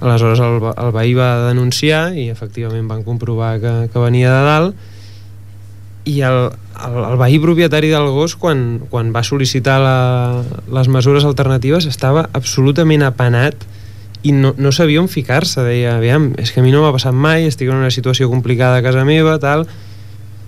[0.00, 4.94] aleshores el, el veí va denunciar i efectivament van comprovar que, que venia de dalt
[6.08, 6.38] i el,
[6.86, 9.98] el, el veí propietari del gos quan, quan va sol·licitar la,
[10.72, 13.66] les mesures alternatives estava absolutament apanat
[14.26, 17.14] i no, no sabia on ficar-se deia, aviam, és que a mi no m'ha passat
[17.14, 19.66] mai estic en una situació complicada a casa meva tal,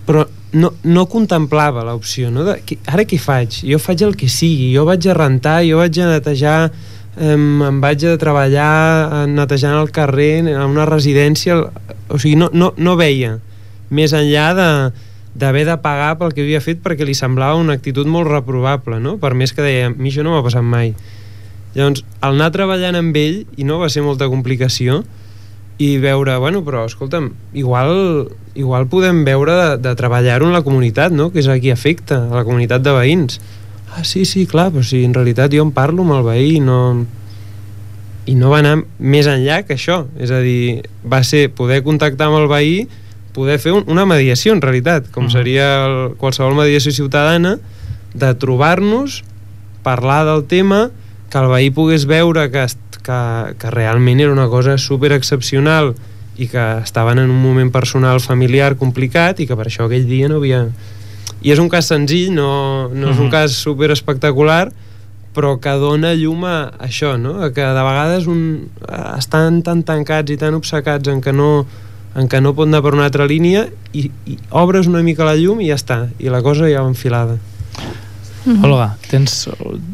[0.09, 2.43] però no, no contemplava l'opció no?
[2.49, 2.57] de,
[2.91, 3.61] ara què faig?
[3.69, 6.57] Jo faig el que sigui jo vaig a rentar, jo vaig a netejar
[7.19, 8.73] em, em vaig a treballar
[9.23, 13.39] eh, netejant el carrer a una residència o sigui, no, no, no veia
[13.91, 14.69] més enllà de
[15.41, 19.17] d'haver de pagar pel que havia fet perquè li semblava una actitud molt reprovable no?
[19.23, 20.95] per més que deia, a mi això no m'ha passat mai
[21.75, 25.05] llavors, al anar treballant amb ell i no va ser molta complicació
[25.81, 31.15] i veure, bueno, però escolta'm igual, igual podem veure de, de treballar-ho en la comunitat,
[31.15, 31.31] no?
[31.33, 33.39] que és a qui afecta, a la comunitat de veïns
[33.97, 36.61] ah, sí, sí, clar, però si en realitat jo em parlo amb el veí i
[36.61, 36.81] no
[38.31, 42.29] i no va anar més enllà que això és a dir, va ser poder contactar
[42.29, 42.75] amb el veí
[43.35, 45.31] poder fer un, una mediació en realitat, com Mhm.
[45.31, 47.59] seria el, qualsevol mediació ciutadana
[48.15, 49.23] de trobar-nos
[49.83, 50.91] parlar del tema
[51.31, 52.67] que el veí pogués veure que,
[53.03, 53.21] que,
[53.59, 55.95] que realment era una cosa super excepcional
[56.37, 60.29] i que estaven en un moment personal familiar complicat i que per això aquell dia
[60.29, 60.69] no havia...
[61.43, 63.31] I és un cas senzill, no, no és un Mhm.
[63.31, 64.71] cas super espectacular,
[65.35, 67.41] però que dona llum a això, no?
[67.43, 68.69] A que de vegades un,
[69.17, 71.67] estan tan tancats i tan obcecats en que no
[72.17, 75.37] en què no pot anar per una altra línia i, i obres una mica la
[75.37, 77.37] llum i ja està, i la cosa ja va enfilada.
[78.47, 79.49] Olga, tens...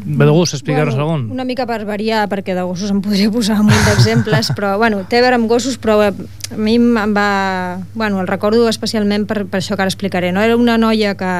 [0.05, 1.31] Ve de gust explicar-nos bueno, algun?
[1.35, 5.03] Una mica per variar, perquè de gossos em podria posar un munt d'exemples, però bueno,
[5.09, 6.11] té a veure amb gossos, però a
[6.55, 7.79] mi em va...
[7.93, 10.31] Bueno, el recordo especialment per, per això que ara explicaré.
[10.31, 10.43] No?
[10.43, 11.33] Era una noia que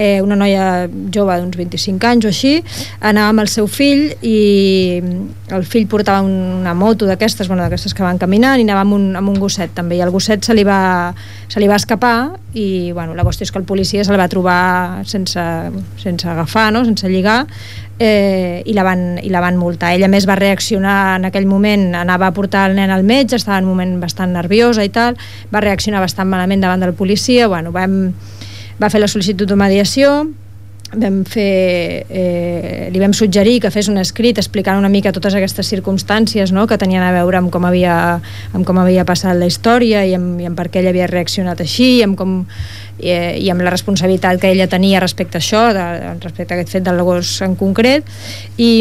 [0.00, 2.54] eh, una noia jove d'uns 25 anys o així,
[3.04, 5.00] anava amb el seu fill i
[5.52, 8.96] el fill portava un, una moto d'aquestes, bueno, d'aquestes que van caminant i anava amb
[8.96, 11.12] un, amb un gosset també, i el gosset se li va,
[11.52, 12.14] se li va escapar
[12.56, 15.44] i bueno, la qüestió és que el policia se'l va trobar sense,
[16.00, 16.84] sense agafar, no?
[16.84, 17.46] sense lligar
[17.98, 19.92] eh, i, la van, i la van multar.
[19.94, 23.60] Ella més va reaccionar en aquell moment, anava a portar el nen al metge, estava
[23.60, 25.18] en un moment bastant nerviosa i tal,
[25.52, 28.14] va reaccionar bastant malament davant del policia, bueno, vam,
[28.80, 30.24] va fer la sol·licitud de mediació,
[30.92, 35.70] vam fer, eh, li vam suggerir que fes un escrit explicant una mica totes aquestes
[35.70, 36.66] circumstàncies no?
[36.66, 38.18] que tenien a veure amb com havia,
[38.52, 41.62] amb com havia passat la història i amb, i amb per què ella havia reaccionat
[41.62, 42.40] així i amb, com,
[42.98, 45.86] eh, i amb la responsabilitat que ella tenia respecte a això, de,
[46.24, 48.10] respecte a aquest fet del gos en concret
[48.58, 48.72] i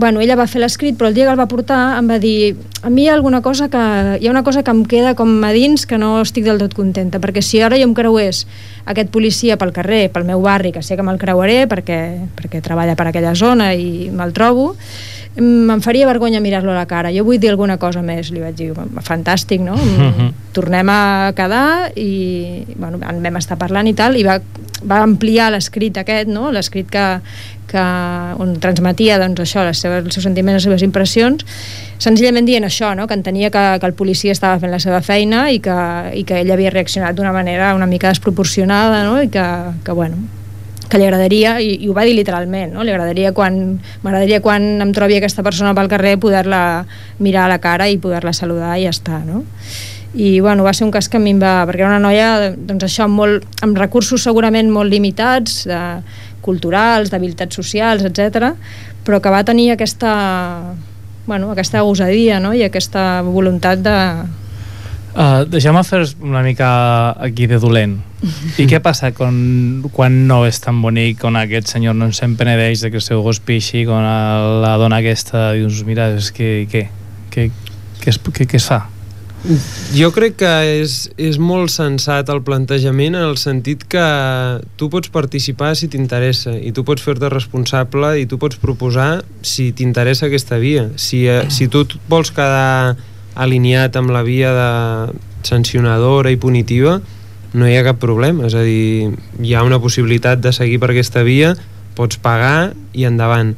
[0.00, 2.56] bueno, ella va fer l'escrit, però el dia que el va portar em va dir
[2.82, 3.82] a mi hi ha alguna cosa que,
[4.16, 6.72] hi ha una cosa que em queda com a dins que no estic del tot
[6.74, 8.46] contenta, perquè si ara jo em creués
[8.88, 12.00] aquest policia pel carrer, pel meu barri, que sé que me'l creuaré perquè,
[12.38, 14.72] perquè treballa per aquella zona i me'l trobo,
[15.36, 17.12] em faria vergonya mirar-lo a la cara.
[17.14, 18.72] Jo vull dir alguna cosa més, li vaig dir,
[19.06, 19.76] fantàstic, no?
[19.76, 20.32] Mhm.
[20.52, 24.40] Tornem a quedar i bueno, en vam estar parlant i tal, i va,
[24.82, 26.50] va ampliar l'escrit aquest, no?
[26.50, 27.20] l'escrit que,
[27.70, 27.84] que,
[28.42, 31.46] on transmetia doncs, això, les seves, els seus sentiments, les seves impressions,
[31.98, 33.06] senzillament dient això, no?
[33.06, 35.78] que entenia que, que el policia estava fent la seva feina i que,
[36.16, 39.22] i que ell havia reaccionat d'una manera una mica desproporcionada no?
[39.22, 39.46] i que,
[39.84, 40.16] que bueno,
[40.90, 42.84] que li agradaria, i, i ho va dir literalment, no?
[42.84, 46.84] li agradaria quan, m'agradaria quan em trobi aquesta persona pel carrer poder-la
[47.22, 49.44] mirar a la cara i poder-la saludar i ja està, no?
[50.10, 51.60] i bueno, va ser un cas que a mi em va...
[51.68, 55.78] perquè era una noia doncs això, molt, amb recursos segurament molt limitats de,
[56.42, 58.54] culturals, d'habilitats socials, etc,
[59.06, 60.74] però que va tenir aquesta
[61.26, 62.52] bueno, aquesta gosadia no?
[62.56, 63.96] i aquesta voluntat de,
[65.10, 66.68] Uh, Deixeu-me fer una mica
[67.18, 67.96] aquí de dolent.
[68.60, 69.34] I què passa quan,
[69.94, 73.24] quan no és tan bonic, quan aquest senyor no se'n penedeix de que el seu
[73.24, 74.06] gos pixi, quan
[74.62, 76.86] la dona aquesta dius, mira, és que què?
[77.30, 77.50] Què,
[78.02, 78.84] què, es, què, què es fa?
[79.96, 80.50] Jo crec que
[80.82, 84.02] és, és molt sensat el plantejament en el sentit que
[84.76, 89.70] tu pots participar si t'interessa i tu pots fer-te responsable i tu pots proposar si
[89.72, 90.90] t'interessa aquesta via.
[91.00, 92.98] Si, eh, si tu vols quedar
[93.34, 94.70] alineat amb la via de
[95.46, 96.98] sancionadora i punitiva,
[97.52, 98.46] no hi ha cap problema.
[98.46, 99.10] És a dir,
[99.42, 101.54] hi ha una possibilitat de seguir per aquesta via,
[101.98, 103.56] pots pagar i endavant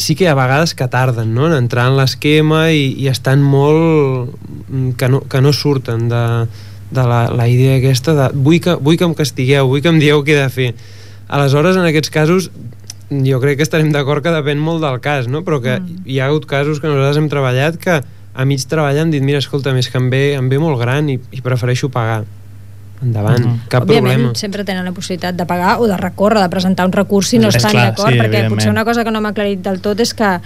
[0.00, 1.46] sí que hi ha vegades que tarden no?
[1.46, 4.32] en entrar en l'esquema i, i estan molt...
[4.68, 6.24] Mm, que no, que no surten de,
[6.90, 10.00] de la, la idea aquesta de vull que, vull que em castigueu, vull que em
[10.00, 10.70] dieu què he de fer.
[11.28, 12.48] Aleshores, en aquests casos,
[13.10, 15.44] jo crec que estarem d'acord que depèn molt del cas, no?
[15.46, 16.02] però que mm.
[16.06, 18.00] hi ha hagut casos que nosaltres hem treballat que
[18.34, 21.08] a mig treballar hem dit, mira, escolta, més que em ve, em ve molt gran
[21.10, 22.22] i, i prefereixo pagar
[23.02, 23.68] endavant, uh -huh.
[23.68, 24.34] cap Òbviament, problema.
[24.34, 27.48] sempre tenen la possibilitat de pagar o de recórrer, de presentar un recurs si no
[27.48, 30.12] És estan d'acord, sí, perquè potser una cosa que no m'ha aclarit del tot és
[30.12, 30.40] que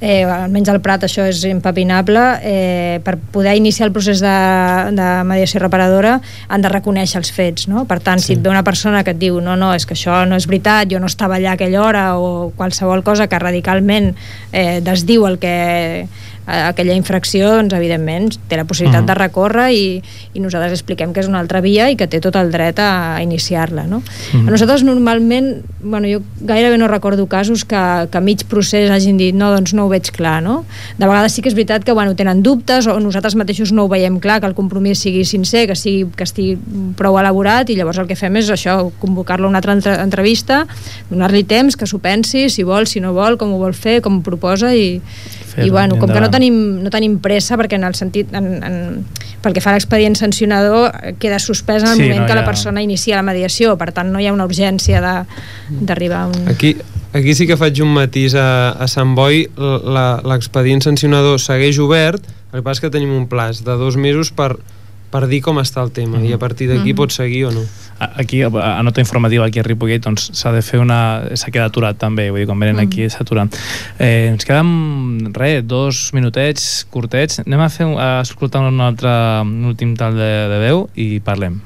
[0.00, 4.38] eh, almenys al Prat això és impepinable eh, per poder iniciar el procés de,
[4.92, 7.84] de mediació reparadora han de reconèixer els fets, no?
[7.84, 8.26] Per tant, sí.
[8.26, 10.46] si et ve una persona que et diu no, no, és que això no és
[10.46, 14.16] veritat, jo no estava allà a aquella hora o qualsevol cosa que radicalment
[14.52, 16.08] eh, desdiu el que
[16.68, 19.06] aquella infracció, doncs evidentment té la possibilitat Mhm.
[19.06, 20.02] de recórrer i,
[20.34, 23.18] i nosaltres expliquem que és una altra via i que té tot el dret a
[23.22, 24.02] iniciar-la no?
[24.32, 24.48] Mhm.
[24.48, 29.16] a nosaltres normalment bueno, jo gairebé no recordo casos que, que a mig procés hagin
[29.16, 30.64] dit no, doncs no ho veig clar no?
[30.98, 33.88] de vegades sí que és veritat que bueno, tenen dubtes o nosaltres mateixos no ho
[33.88, 36.58] veiem clar que el compromís sigui sincer, que, sigui, que estigui
[36.96, 40.66] prou elaborat i llavors el que fem és això, convocar-lo a una altra entre entrevista
[41.10, 44.18] donar-li temps, que s'ho pensi si vol, si no vol, com ho vol fer, com
[44.18, 45.00] ho proposa i,
[45.66, 48.76] i bueno, com que no tenim, no tenim pressa perquè en el sentit en, en,
[49.42, 52.32] pel que fa a l'expedient sancionador eh, queda suspès en el Sí, moment no que
[52.32, 53.76] hi la persona inicia la mediació.
[53.80, 55.26] Per tant no hi ha una urgència de-
[55.80, 56.48] d'arribar a un...
[56.48, 56.76] Aquí,
[57.12, 59.46] aquí sí que faig un matís a, a Sant Boi.
[59.56, 62.22] La- l'expedient sancionador segueix obert.
[62.52, 64.56] El que passa és que tenim un plaç de dos mesos per,
[65.10, 66.96] per dir com està el tema i a partir d'aquí Mhm.
[66.98, 67.62] pot seguir o no
[68.00, 71.22] aquí, a nota informativa aquí a Ripollet doncs s'ha de fer una...
[71.36, 72.86] s'ha quedat aturat també, vull dir, quan venen Mm.
[72.86, 73.50] aquí s'aturen
[73.98, 79.10] eh, ens queden, res, dos minutets curtets, anem a fer a escoltar un altre
[79.42, 81.60] un últim tal de, de veu i parlem.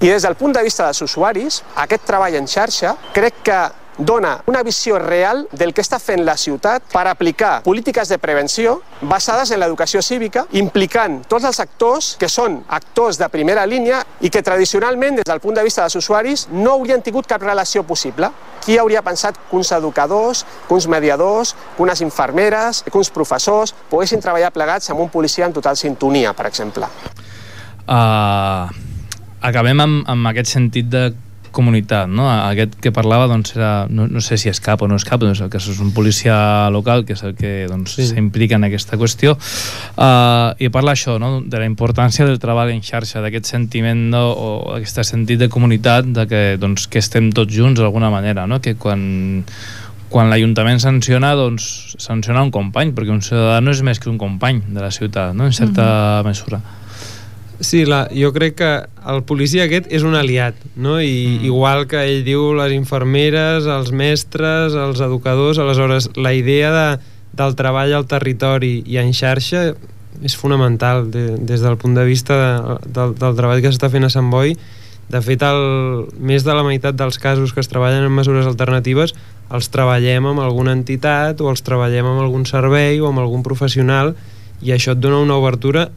[0.00, 3.58] I des del punt de vista dels usuaris, aquest treball en xarxa crec que
[3.98, 8.78] dona una visió real del que està fent la ciutat per aplicar polítiques de prevenció
[9.02, 14.30] basades en l'educació cívica, implicant tots els actors que són actors de primera línia i
[14.30, 18.30] que tradicionalment, des del punt de vista dels usuaris, no haurien tingut cap relació possible.
[18.64, 23.74] Qui hauria pensat que uns educadors, que uns mediadors, que unes infermeres, que uns professors
[23.90, 26.86] poguessin treballar plegats amb un policia en total sintonia, per exemple?
[27.88, 28.68] uh,
[29.40, 31.08] acabem amb, amb aquest sentit de
[31.54, 32.26] comunitat, no?
[32.30, 35.20] Aquest que parlava, doncs, era, no, no sé si és cap o no és cap,
[35.22, 36.36] doncs, el que és un policia
[36.74, 38.06] local, que és el que doncs, Sí.
[38.10, 41.40] s'implica en aquesta qüestió, uh, i parla això, no?
[41.40, 44.24] de la importància del treball en xarxa, d'aquest sentiment no?
[44.32, 48.60] o aquest sentit de comunitat, de que, doncs, que estem tots junts d'alguna manera, no?
[48.60, 49.52] que quan
[50.08, 54.16] quan l'Ajuntament sanciona, doncs sanciona un company, perquè un ciutadà no és més que un
[54.16, 55.44] company de la ciutat, no?
[55.44, 56.62] en certa mesura.
[57.60, 58.70] Sí, la, jo crec que
[59.10, 61.00] el policia aquest és un aliat, no?
[61.02, 61.46] I mm.
[61.48, 66.88] igual que ell diu les infermeres, els mestres, els educadors, aleshores la idea de,
[67.34, 69.72] del treball al territori i en xarxa
[70.22, 74.06] és fonamental de, des del punt de vista de, del, del treball que s'està fent
[74.06, 74.54] a Sant Boi.
[75.08, 79.16] De fet, el, més de la meitat dels casos que es treballen en mesures alternatives
[79.50, 84.12] els treballem amb alguna entitat o els treballem amb algun servei o amb algun professional
[84.60, 85.88] i això et dona una obertura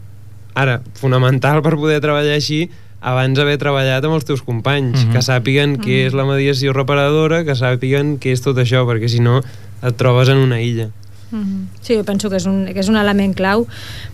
[0.53, 2.69] ara, fonamental per poder treballar així
[3.01, 5.11] abans d'haver treballat amb els teus companys, Mhm.
[5.11, 9.19] que sàpiguen què és la mediació reparadora, que sàpiguen què és tot això, perquè si
[9.19, 9.41] no
[9.81, 10.89] et trobes en una illa.
[11.31, 11.67] Mhm.
[11.81, 13.65] Sí, jo penso que és un, que és un element clau,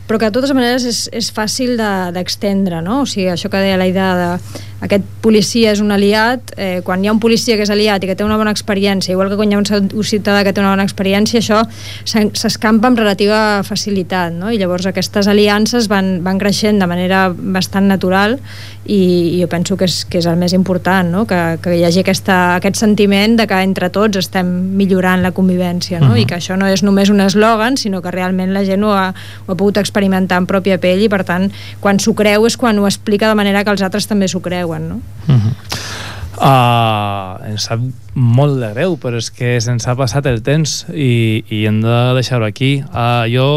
[0.07, 3.01] però que de totes maneres és, és fàcil de- d'extendre, no?
[3.01, 4.39] O sigui, això que deia la idea de
[4.85, 8.07] aquest policia és un aliat, eh, quan hi ha un policia que és aliat i
[8.07, 10.53] que té una bona experiència, igual que quan hi ha un ciut- un ciutadà que
[10.53, 11.65] té una bona experiència, això
[12.05, 14.51] s'escampa amb relativa facilitat, no?
[14.51, 18.37] I llavors aquestes aliances van, van creixent de manera bastant natural
[18.85, 21.25] i, i jo penso que és, que és el més important, no?
[21.27, 25.99] Que, que hi hagi aquesta, aquest sentiment de que entre tots estem millorant la convivència,
[25.99, 26.13] no?
[26.13, 26.21] Mhm.
[26.21, 29.09] I que això no és només un eslògan, sinó que realment la gent ho ha,
[29.11, 31.49] ho ha pogut experimentar en pròpia pell i per tant,
[31.83, 34.89] quan s'ho creu és quan ho explica de manera que els altres també s'ho creuen,
[34.89, 35.01] no?
[35.27, 35.53] Uh -huh.
[36.41, 37.81] uh, ens sap
[38.13, 41.97] molt de greu, però és que se'ns ha passat el temps i, i hem de
[42.17, 42.83] deixar-ho aquí.
[42.89, 43.47] Uh, jo,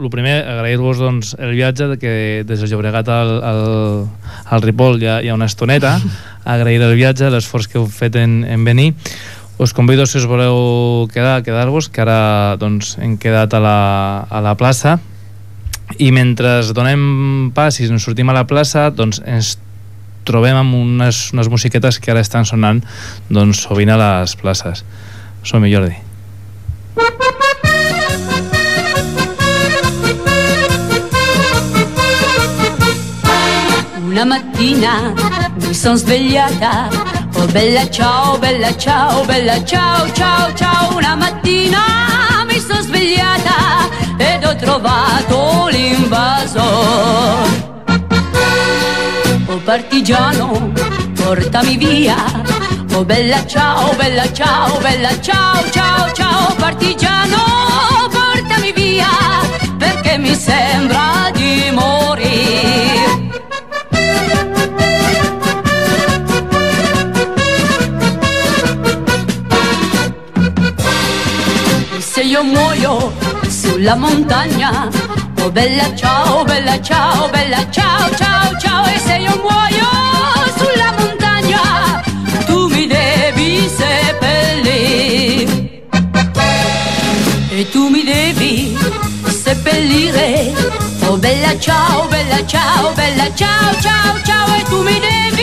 [0.00, 4.08] el primer, agrair-vos doncs, el viatge de que des del Llobregat al, al,
[4.44, 6.00] al Ripoll hi ha, hi ha una estoneta,
[6.44, 8.92] agrair el viatge, l'esforç que heu fet en, en venir.
[9.58, 13.78] Us convido, si us voleu quedar, quedar-vos, que ara doncs, hem quedat a la,
[14.28, 14.98] a la plaça
[15.98, 19.54] I mentre donem pas i ens sortim a la plaça, doncs ens
[20.26, 22.80] trobem amb unes, unes musiquetes que ara estan sonant
[23.28, 24.82] doncs, sovint a les places.
[25.44, 25.94] Som-hi, Jordi.
[34.08, 35.12] Una mattina
[35.60, 36.88] mi sono svegliata,
[37.44, 40.96] oh bella ciao, bella ciao, bella ciao, ciao, ciao.
[40.96, 47.72] Una mattina mi sono svegliata ed ho trovato l'invasore.
[49.46, 50.72] Oh partigiano,
[51.14, 52.16] portami via.
[52.92, 56.54] Oh bella ciao, bella ciao, bella ciao, ciao, ciao.
[56.56, 57.42] Partigiano,
[58.10, 59.08] portami via,
[59.76, 62.13] perché mi sembra di morire.
[72.24, 73.12] Io muoio
[73.48, 74.88] sulla montagna,
[75.40, 79.86] oh bella ciao, bella ciao, bella ciao, ciao, ciao, e se io muoio
[80.56, 82.02] sulla montagna,
[82.46, 84.72] tu mi devi seppellire.
[87.50, 88.74] E tu mi devi
[89.28, 90.52] seppellire,
[91.06, 95.33] oh bella ciao, bella ciao, bella ciao, ciao, ciao, e tu mi devi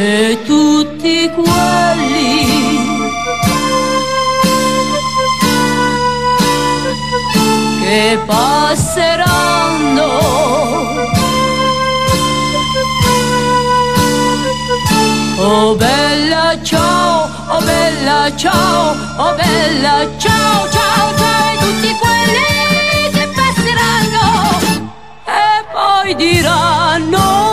[0.00, 2.46] E tutti quelli
[7.82, 10.06] che passeranno
[15.40, 23.28] Oh bella ciao, oh bella ciao, oh bella ciao, ciao, ciao e tutti quelli che
[23.34, 24.60] passeranno
[25.24, 27.47] e poi diranno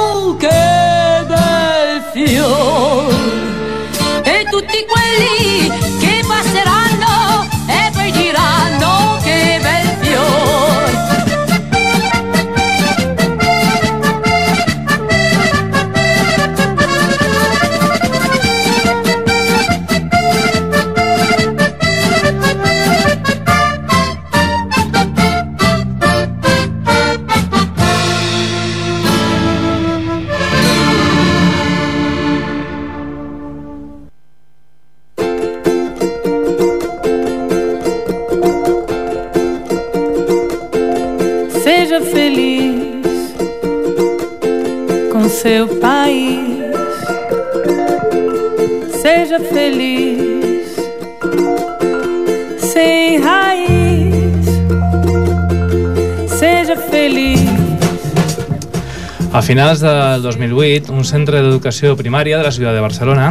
[59.55, 63.29] finals del 2008, un centre d'educació primària de la ciutat de Barcelona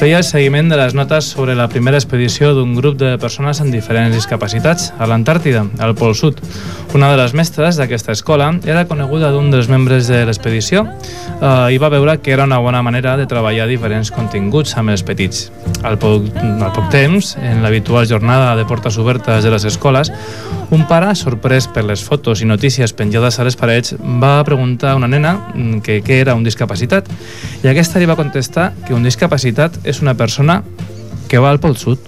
[0.00, 4.14] feia seguiment de les notes sobre la primera expedició d'un grup de persones amb diferents
[4.16, 6.38] discapacitats a l'Antàrtida, al Pol Sud.
[6.96, 11.76] Una de les mestres d'aquesta escola era coneguda d'un dels membres de l'expedició eh, i
[11.76, 15.50] va veure que era una bona manera de treballar diferents continguts amb els petits.
[15.84, 20.08] Al poc, al poc temps, en l'habitual jornada de portes obertes de les escoles,
[20.70, 24.98] un pare, sorprès per les fotos i notícies penjades a les parets, va preguntar a
[25.00, 27.10] una nena mm, que què era un discapacitat
[27.64, 30.62] i aquesta li va contestar que un discapacitat és una persona
[31.28, 32.06] que va al Pol Sud.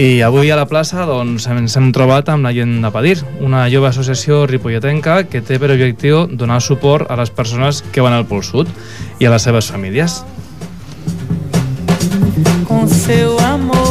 [0.00, 3.66] I avui a la plaça doncs, ens hem trobat amb la gent de Padir, una
[3.68, 8.24] jove associació ripolletenca que té per objectiu donar suport a les persones que van al
[8.28, 8.72] Pol Sud
[9.20, 10.22] i a les seves famílies.
[12.70, 13.89] com seu amor.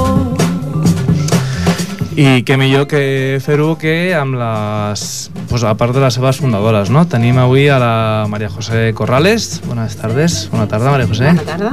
[2.20, 5.02] I què millor que fer-ho que amb les,
[5.48, 7.06] pues, a part de les seves fundadores, no?
[7.08, 9.62] Tenim avui a la Maria José Corrales.
[9.64, 10.50] Buenas tardes.
[10.52, 11.30] Bona tarda, Maria José.
[11.30, 11.72] Bona tarda.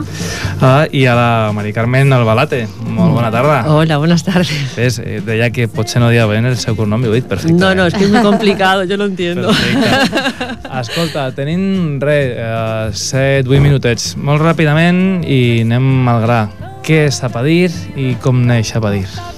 [0.61, 2.69] Ah, I a la Mari Carmen Albalate.
[2.79, 3.65] Molt bona tarda.
[3.67, 4.55] Hola, buenas tardes.
[4.77, 7.27] Ves, eh, deia que potser no dia bé el seu cognom i ho he dit
[7.27, 7.59] perfecte.
[7.59, 9.49] No, no, es que es muy complicado, yo lo entiendo.
[9.49, 10.71] Perfecte.
[10.79, 16.45] Escolta, tenim res, eh, 7-8 minutets, molt ràpidament i anem al gra.
[16.87, 19.09] Què és Apadir i com neix Apadir?
[19.11, 19.36] Apadir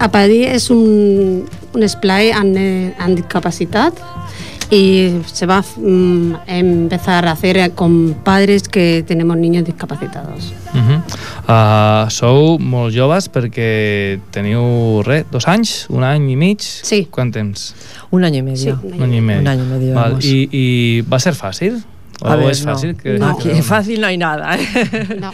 [0.00, 3.94] es un, un esplai amb, eh, amb discapacitat
[4.70, 10.52] y se va a mm, empezar a hacer con padres que tenemos niños discapacitados.
[10.74, 12.04] Uh -huh.
[12.04, 16.60] uh, sou molt joves perquè teniu, res, dos anys, un any i mig?
[16.60, 17.08] Sí.
[17.10, 17.74] Quant temps?
[18.10, 18.78] Un año y medio.
[18.80, 19.40] Sí, Un any i mig.
[19.40, 20.18] Un año y medio, Val.
[20.22, 21.82] I, I va ser fàcil?
[22.20, 22.72] O A ver, és no.
[22.74, 22.96] fàcil?
[22.96, 24.56] Que, No, que que fácil no hay nada.
[24.56, 25.16] ¿eh?
[25.20, 25.32] No.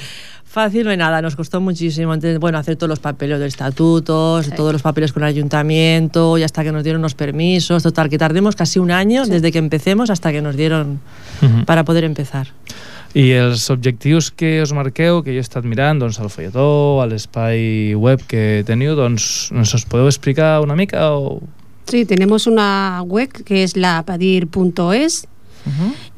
[0.55, 4.49] Fácil no hay nada, nos costó muchísimo entonces, bueno, hacer todos los papeles de estatutos,
[4.55, 8.19] todos los papeles con el ayuntamiento y hasta que nos dieron los permisos, total, que
[8.19, 11.01] tardemos casi un año desde que empecemos hasta que nos dieron
[11.43, 11.65] Mhm.
[11.65, 12.47] para poder empezar.
[13.15, 17.07] I els objectius que us marqueu, que jo he estat mirant, doncs al folletó, a
[17.11, 21.43] l'espai web que teniu, doncs ens us podeu explicar una mica o...
[21.91, 25.27] Sí, tenemos una web que es lapadir.es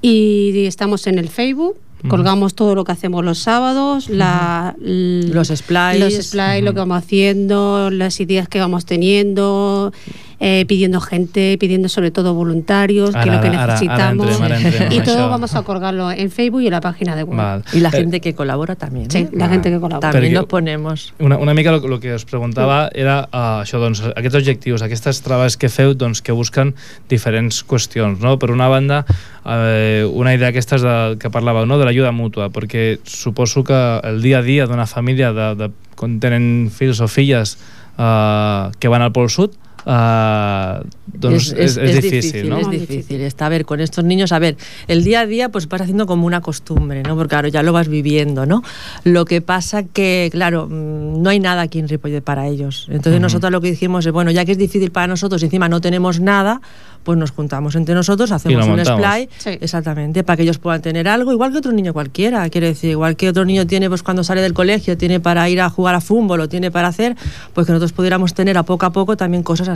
[0.02, 1.76] y estamos en el Facebook.
[2.08, 5.98] Colgamos todo lo que hacemos los sábados, la, Los splice.
[5.98, 9.92] los splice, lo que vamos haciendo, las ideas que vamos teniendo,
[10.38, 14.26] eh, pidiendo gente, pidiendo sobre todo voluntarios, que Ara, lo que ara, ara necesitamos.
[14.28, 15.30] entrem, ara entrem y todo això.
[15.30, 17.36] vamos a colgarlo en Facebook y en la página de web.
[17.36, 17.64] Val.
[17.72, 19.10] Y la Eh, gente que colabora también.
[19.10, 19.30] Sí, ¿eh?
[19.32, 20.10] la gente que colabora.
[20.12, 21.14] También Perquè- nos ponemos.
[21.18, 25.22] Una, una mica el, el que us preguntava era uh, això, doncs, aquests objectius, aquestes
[25.22, 26.74] treballs que feu doncs, que busquen
[27.08, 28.20] diferents qüestions.
[28.20, 28.38] No?
[28.38, 29.06] Per una banda,
[29.44, 31.78] eh, una idea aquesta és de, que parlàveu, no?
[31.78, 36.18] de l'ajuda mútua, perquè suposo que el dia a dia d'una família de, de, quan
[36.20, 37.56] tenen fills o filles
[37.98, 39.54] eh, que van al Pol Sud,
[39.86, 42.58] doncs és, és, és, difícil, ¿no?
[42.58, 43.20] Es difícil.
[43.20, 44.56] Está a ver con estos niños, a ver,
[44.88, 47.14] el día a día pues vas haciendo como una costumbre, ¿no?
[47.14, 48.62] Porque claro, ya lo vas viviendo, ¿no?
[49.04, 52.86] Lo que pasa que, claro, mm, no hay nada aquí en Ripollet para ellos.
[52.88, 53.22] Entonces Ujú.
[53.22, 55.80] nosotros lo que dijimos es, bueno, ya que es difícil para nosotros y encima no
[55.80, 56.60] tenemos nada,
[57.06, 59.28] pues nos juntamos entre nosotros, hacemos un splay,
[59.60, 63.14] exactamente, para que ellos puedan tener algo, igual que otro niño cualquiera, quiero decir, igual
[63.14, 66.00] que otro niño tiene pues cuando sale del colegio, tiene para ir a jugar a
[66.00, 67.14] fútbol o tiene para hacer,
[67.54, 69.75] pues que nosotros pudiéramos tener a poco a poco también cosas así.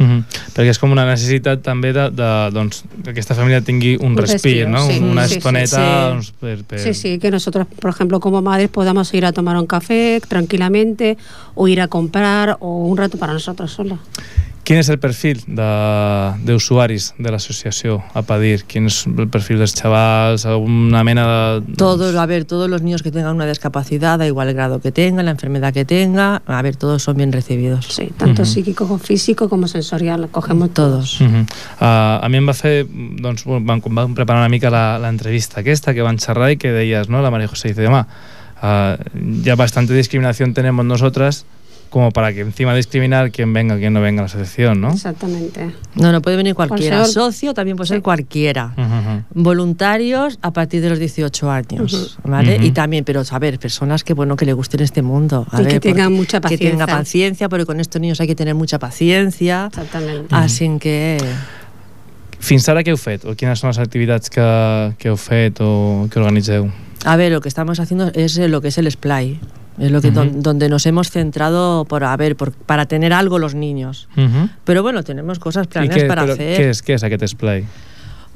[0.00, 0.24] Mm -hmm.
[0.54, 4.16] Perquè és com una necessitat també de, de, doncs, que aquesta família tingui un, Un
[4.16, 4.86] respir, respiro, no?
[4.86, 4.98] sí.
[4.98, 6.12] una Sí, sí, estoneta sí.
[6.12, 6.78] Doncs, per, per...
[6.78, 11.18] Sí, sí, que nosotros, por ejemplo, como madres podamos ir a tomar un café tranquilamente
[11.54, 13.98] o ir a comprar o un rato para nosotros solos.
[14.70, 18.60] Quin és el perfil de- d'usuaris de, de l'associació a Padir?
[18.70, 20.44] Quin és el perfil dels xavals?
[20.46, 21.74] Una mena de...
[21.74, 24.92] Todos, a ver, todos los niños que tengan una discapacidad, da igual el grado que
[24.92, 27.86] tengan, la enfermedad que tenga, a ver, todos son bien recibidos.
[27.86, 28.50] Sí, tanto Ujú.
[28.52, 31.20] psíquico como físico como sensorial, cogemos todos.
[31.20, 31.42] Uh -huh.
[31.80, 35.60] uh, a mi em va fer, doncs, vam, quan vam preparar una mica la- l'entrevista
[35.62, 37.22] aquesta que van xerrar i que deies, no?
[37.22, 38.04] La María José dice, home,
[38.62, 38.94] uh,
[39.42, 41.44] ya bastante discriminación tenemos nosotras
[41.90, 44.92] como para que encima discriminar quien venga, quien no venga a la asociación, ¿no?
[44.92, 45.74] Exactamente.
[45.96, 47.04] No, no puede venir cualquiera.
[47.04, 48.72] Ser- Socio también puede ser cualquiera.
[48.76, 49.24] Uh -huh.
[49.34, 52.56] Voluntarios a partir de los 18 años, ¿vale?
[52.56, 52.66] Ujú.
[52.66, 55.64] Y también, pero a ver, personas que bueno que le gusten este mundo, a Y
[55.64, 56.96] ver, que tengan mucha que tengan paciencia.
[56.98, 59.66] paciencia, porque con estos niños hay que tener mucha paciencia.
[59.66, 60.26] Exactamente.
[60.34, 61.18] Así que
[62.40, 63.26] Fins ara què heu fet?
[63.28, 64.40] O quines són les activitats que,
[64.96, 66.70] que heu fet o que organitzeu?
[67.04, 69.38] A ver, lo que estamos haciendo es eh, lo que es el splay.
[69.80, 73.38] Es lo que don- donde nos hemos centrado por a ver por- para tener algo
[73.38, 74.08] los niños.
[74.16, 74.48] Uh -huh.
[74.64, 76.60] Pero bueno, tenemos cosas planeadas para hacer.
[76.60, 77.64] què és, què és aquest esplai?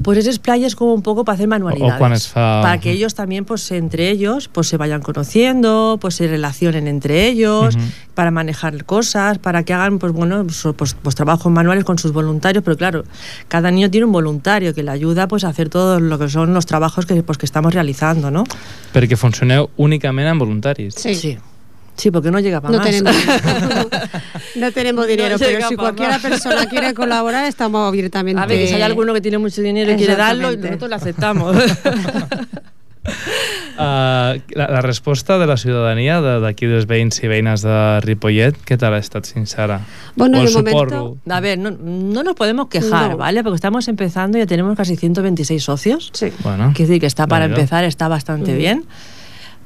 [0.03, 2.29] Pues ese splay es como un poco para hacer manualidades.
[2.29, 6.89] Fa- Para que ellos también, pues entre ellos, pues se vayan conociendo, pues se relacionen
[6.89, 7.77] entre ellos,
[8.15, 12.13] para manejar cosas, para que hagan, pues bueno, pues, pues, pues, trabajos manuales con sus
[12.13, 12.65] voluntarios.
[12.65, 13.05] Pero claro,
[13.47, 16.53] cada niño tiene un voluntario que le ayuda pues a hacer todo lo que son
[16.55, 18.45] los trabajos que, pues, que estamos realizando, ¿no?
[18.95, 20.95] Perquè funcioneu únicament amb voluntaris.
[20.99, 21.15] Sí.
[21.15, 21.39] Sí.
[21.97, 22.87] Sí, porque no llega para No más.
[22.91, 23.15] tenemos,
[24.57, 26.21] no tenemos dinero, No pero si más.
[26.21, 28.41] persona quiere colaborar, estamos abiertamente.
[28.43, 30.97] A ver, que si hay alguno que tiene mucho dinero y quiere darlo, nosotros lo
[30.97, 31.57] aceptamos.
[33.77, 38.57] Uh, la, la resposta de la ciutadania de- d'aquí dels veïns i veïnes de Ripollet,
[38.65, 39.81] què tal ha estat fins ara?
[40.17, 43.17] Bueno, de el momento- A ver, no, no nos podemos quejar, No.
[43.19, 43.43] ¿vale?
[43.45, 46.11] Porque estamos empezando y ya tenemos casi 126 socios.
[46.15, 46.33] Sí.
[46.43, 47.55] Bueno, Quiere decir que está para Vale.
[47.61, 48.85] empezar, está bastante bien.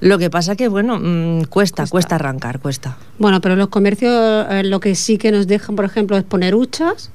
[0.00, 2.96] Lo que pasa que, bueno, mm, cuesta, cuesta, arrancar, cuesta.
[3.18, 6.54] Bueno, pero los comercios eh, lo que sí que nos dejan, por ejemplo, es poner
[6.54, 7.10] huchas.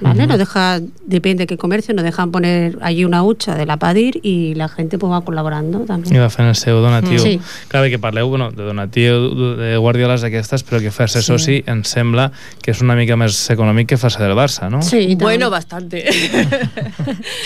[0.00, 0.22] ¿Vale?
[0.22, 0.30] Ujú.
[0.30, 4.18] Nos deja, depende de qué comercio, nos dejan poner allí una hucha de la Padir
[4.24, 6.20] y la gente pues va colaborando I también.
[6.20, 7.20] va fent el seu donatiu.
[7.20, 7.38] Sí.
[7.68, 11.26] Clar, que parleu bueno, de donatiu de guardioles aquestes, però que fer-se Sí.
[11.30, 14.82] soci em sembla que és una mica més econòmic que fer-se del Barça, no?
[14.82, 16.02] Sí, Bueno, bastante.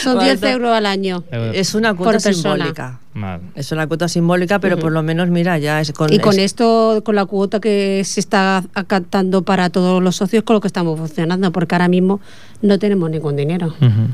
[0.03, 0.51] son 10 bastante.
[0.51, 1.25] euros al año.
[1.53, 3.01] es una cuota simbólica.
[3.17, 3.41] Mal.
[3.55, 4.83] Es una cuota simbólica, pero Ujú.
[4.83, 6.13] por lo menos, mira, ya es con...
[6.13, 10.45] Y con es- esto, con la cuota que se está acatando para todos los socios,
[10.45, 12.21] con lo que estamos funcionando, porque ahora mismo
[12.63, 13.75] no tenemos ningún dinero.
[13.81, 14.09] Uh -huh.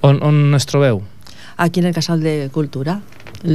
[0.00, 1.02] on, on es trobeu?
[1.58, 3.02] Aquí en el Casal de Cultura.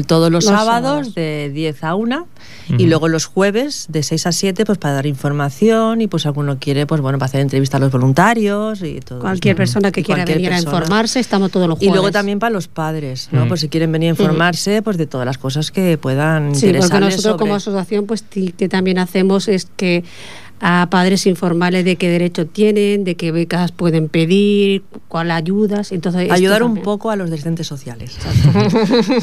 [0.08, 1.16] Todos los, Los sábados, sábados.
[1.16, 2.28] de 10 a 1
[2.70, 2.86] y Ujú.
[2.88, 6.88] luego los jueves de 6 a 7 pues para dar información y pues alguno quiere
[6.88, 9.58] pues bueno para hacer entrevista a los voluntarios y todo Cualquier esto.
[9.58, 10.78] persona que Y quiera venir a persona.
[10.78, 11.94] informarse, estamos todos los Y jueves.
[12.02, 13.46] luego también para los padres, ¿no?
[13.46, 13.50] Mm.
[13.50, 16.68] Por si quieren venir a informarse pues de todas las cosas que puedan Sí, porque
[16.78, 20.04] interesarles nosotros sobre- como asociación, pues sí, que también hacemos es que
[20.62, 25.91] a padres informarles de qué derechos tienen, de qué becas pueden pedir, cuál ayudas.
[25.91, 28.18] Entonces, Ayudar un poco a los descendentes sociales.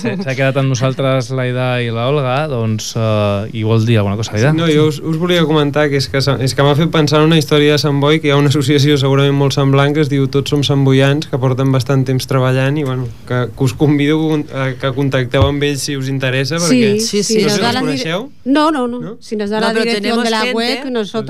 [0.03, 4.35] Sí, S'ha quedat amb nosaltres l'Aida i l'Olga, doncs, uh, i vol dir alguna cosa,
[4.37, 4.53] Aida?
[4.53, 7.31] No, jo us, us volia comentar que és que, és que m'ha fet pensar en
[7.31, 10.11] una història de Sant Boi, que hi ha una associació segurament molt semblant que es
[10.13, 13.75] diu Tots som Sant Boians, que porten bastant temps treballant i bueno, que, que us
[13.75, 14.21] convido
[14.55, 17.71] a que contacteu amb ells si us interessa, perquè Sí, sí, no nos sé, da
[17.73, 18.29] els la coneixeu?
[18.45, 21.22] No, no, no, Si nos da No, la dirección de la gente- web, nosotros...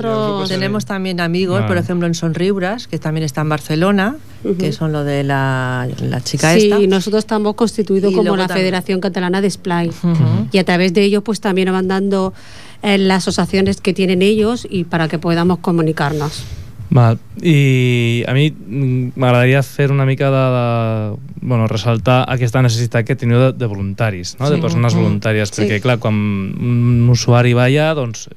[0.47, 1.67] Tenemos también amigos, Ah.
[1.67, 4.15] por ejemplo, en Sonribras, que también está en Barcelona,
[4.59, 6.79] que son lo de la, la chica Sí, esta.
[6.87, 9.91] nosotros estamos constituidos Y como la también- Federación Catalana de Splay.
[10.51, 12.33] Y a través de ellos, pues también nos van dando
[12.81, 16.43] eh, las asociaciones que tienen ellos y para que podamos comunicarnos.
[16.89, 17.17] Val.
[17.41, 23.15] I a mi mm, m'agradaria fer una mica de, de bueno, ressaltar aquesta necessitat que
[23.19, 24.47] teniu de, de voluntaris, no?
[24.47, 24.55] Sí.
[24.55, 24.97] de persones Mm.
[25.03, 25.61] voluntàries, Sí.
[25.63, 28.29] perquè clar, quan un usuari va allà, doncs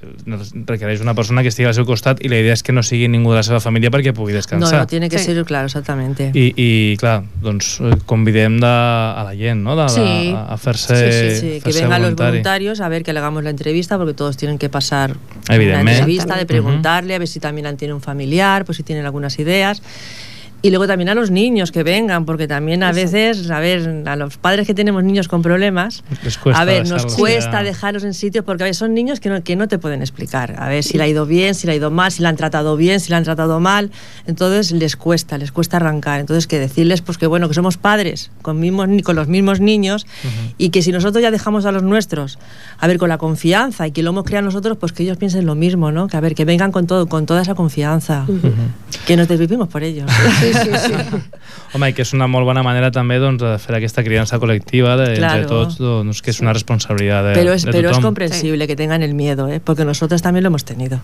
[0.67, 3.07] requereix una persona que estigui al seu costat i la idea és que no sigui
[3.09, 4.81] ningú de la seva família perquè pugui No, descansar.
[4.81, 6.31] no, tiene que ser claro, exactamente.
[6.35, 9.77] I, i clar, doncs eh, convidem de, a la gent no?
[9.77, 10.33] de, Sí.
[10.35, 12.31] a, a fer-se Sí, sí, sí, que fer-se vengan los voluntari.
[12.31, 15.17] voluntarios a ver que le hagamos la entrevista porque todos tienen que pasar
[15.49, 19.05] una entrevista de preguntarle a ver si también han tiene un familiar, pues si tienen
[19.07, 19.81] algunas ideas.
[20.63, 24.17] Y luego también a los niños que vengan, porque también a veces, a ver, a
[24.17, 26.03] los padres que tenemos niños con problemas,
[26.43, 27.63] cuesta a ver, nos cuesta ya.
[27.63, 30.57] dejarlos en sitios porque a ver, son niños que no, que no te pueden explicar.
[30.59, 32.37] A ver si le ha ido bien, si le ha ido mal, si le han
[32.37, 33.91] tratado bien, si le han tratado mal.
[34.27, 36.21] Entonces les cuesta, les cuesta arrancar.
[36.21, 40.07] Entonces que decirles pues que bueno, que somos padres con, mismos, con los mismos niños
[40.59, 42.39] y que si nosotros ya dejamos a los nuestros,
[42.79, 45.47] a ver, con la confianza y que lo hemos creado nosotros, pues que ellos piensen
[45.47, 46.09] lo mismo, ¿no?
[46.09, 48.27] Que a ver, que vengan con todo, con toda esa confianza.
[49.07, 50.11] Que nos desvivimos por ellos.
[51.75, 54.97] Home, i que és una molt bona manera també doncs, de fer aquesta criança col·lectiva
[54.99, 55.43] de, Claro.
[55.43, 58.09] entre tots, doncs, que és una responsabilitat de, Pero es, de pero es tothom.
[58.11, 59.61] comprensible que tengan el miedo, ¿eh?
[59.63, 61.01] porque nosotros también lo hemos tenido.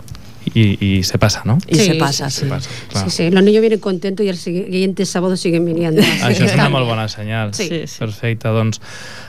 [0.55, 1.59] I, i se passa, no?
[1.69, 2.41] Y se pasa, sí.
[2.41, 3.05] Se passa, clar.
[3.05, 6.03] Sí, sí, los niños vienen contentos y el siguiente sábado siguen viniendo.
[6.03, 7.55] Això és una molt bona senyal.
[7.55, 7.69] Sí.
[7.87, 8.81] Sí, Perfecte, doncs,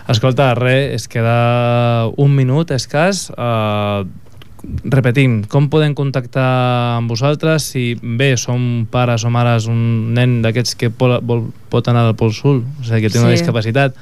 [0.09, 3.27] escolta, res, es queda un minut escàs.
[3.37, 4.09] Uh,
[4.85, 10.77] repetim, com podem contactar amb vosaltres si bé som pares o mares un nen d'aquests
[10.79, 13.41] que vol, vol, pot anar al Pol Sud, o sigui, que té una Sí.
[13.41, 13.95] discapacitat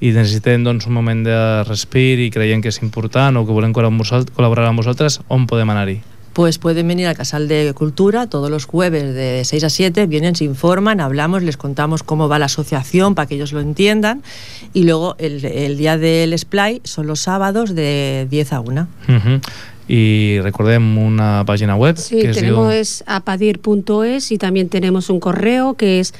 [0.00, 3.72] i necessitem doncs, un moment de respir i creiem que és important o que volem
[3.72, 6.00] col·laborar amb vosaltres, col·laborar amb vosaltres, on podem anar-hi?
[6.32, 10.36] Pues pueden venir al Casal de Cultura todos los jueves de 6 a 7, vienen,
[10.36, 14.22] se informan, hablamos, les contamos cómo va la asociación para que ellos lo entiendan
[14.74, 18.86] y luego el, el día del Splay son los sábados de 10 a 1.
[19.08, 19.40] Uh -huh.
[19.88, 22.80] I recordem una pàgina web Sí, que es tenemos diu...
[22.80, 26.12] es apadir.es y también tenemos un correo que es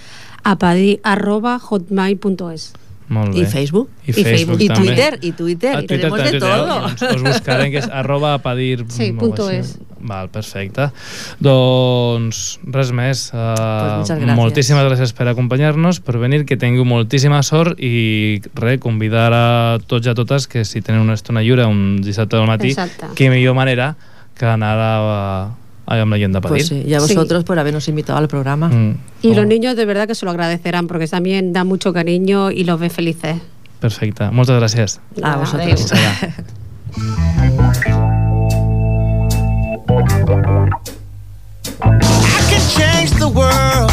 [0.44, 2.72] apadir.hotmail.es.
[3.08, 3.40] Molt bé.
[3.40, 3.88] Y Facebook.
[4.06, 4.82] I, Facebook, Y també.
[4.82, 6.80] Twitter, y Twitter, A y tenemos també de todo.
[6.82, 8.84] Doncs us buscarem que és arroba apadir...
[8.90, 9.78] Sí, punto es.
[10.06, 10.88] Val, perfecte.
[11.42, 13.26] Doncs res més.
[13.34, 14.36] Uh, muchas gracias.
[14.38, 19.44] moltíssimes gràcies per acompanyar-nos, per venir, que tingueu moltíssima sort i res, convidar a
[19.86, 23.06] tots i a totes que si tenen una estona lliure un dissabte al matí, Exacte.
[23.14, 23.96] que millor manera
[24.38, 24.92] que anar a,
[25.86, 26.58] a, amb la gent de Padir.
[26.58, 28.68] Pues sí, y a vosotros por habernos invitado al programa.
[28.68, 32.50] Mm, Y los niños de verdad que se lo agradecerán porque también da mucho cariño
[32.50, 33.36] y los ve felices.
[33.80, 34.30] perfecte.
[34.30, 35.00] Moltes gràcies.
[35.22, 35.92] A vosotros.
[41.82, 43.92] I can change the world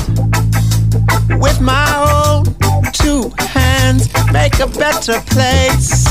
[1.41, 2.45] with my own
[2.93, 6.05] two hands, make a better place.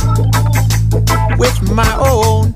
[1.38, 2.54] With my own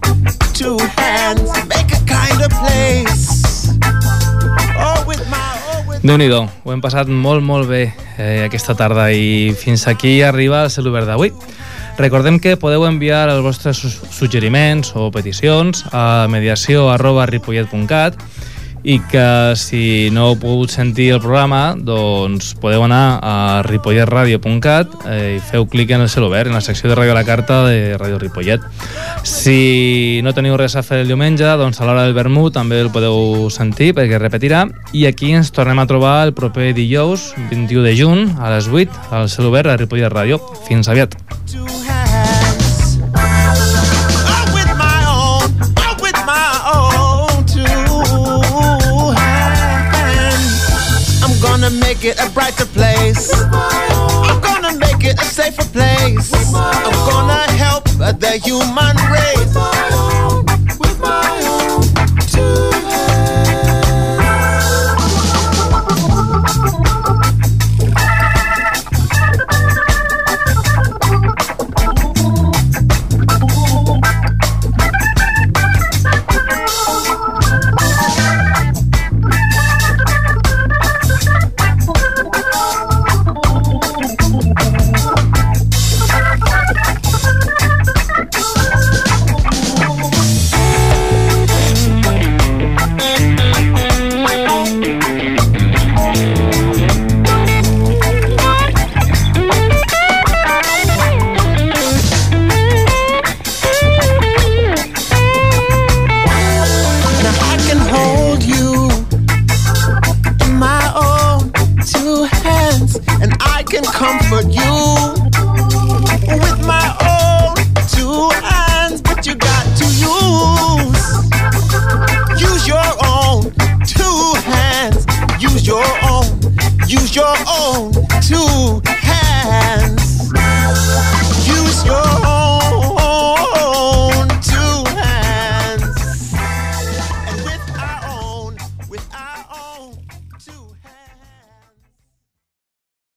[0.52, 3.42] two hands, make a kinder place.
[6.06, 7.80] Déu nhi ho hem passat molt, molt bé
[8.20, 11.32] eh, aquesta tarda i fins aquí arriba el cel obert d'avui.
[11.98, 18.20] Recordem que podeu enviar els vostres su- suggeriments o peticions a mediació arroba ripollet.cat
[18.86, 23.34] i que si no heu pogut sentir el programa doncs podeu anar a
[23.66, 27.26] ripolletradio.cat eh, i feu clic en el cel obert, en la secció de Ràdio la
[27.26, 28.62] Carta de Ràdio Ripollet.
[29.26, 32.92] Si no teniu res a fer el diumenge, doncs a l'hora del vermut també el
[32.94, 37.96] podeu sentir perquè repetirà i aquí ens tornem a trobar el proper dijous 21 de
[37.98, 40.38] juny a les 8 al cel obert a Ripollet Ràdio.
[40.70, 41.18] Fins aviat.
[52.06, 53.32] It a brighter place.
[53.34, 56.32] I'm gonna make it a safer place.
[56.54, 59.65] I'm gonna help the human race.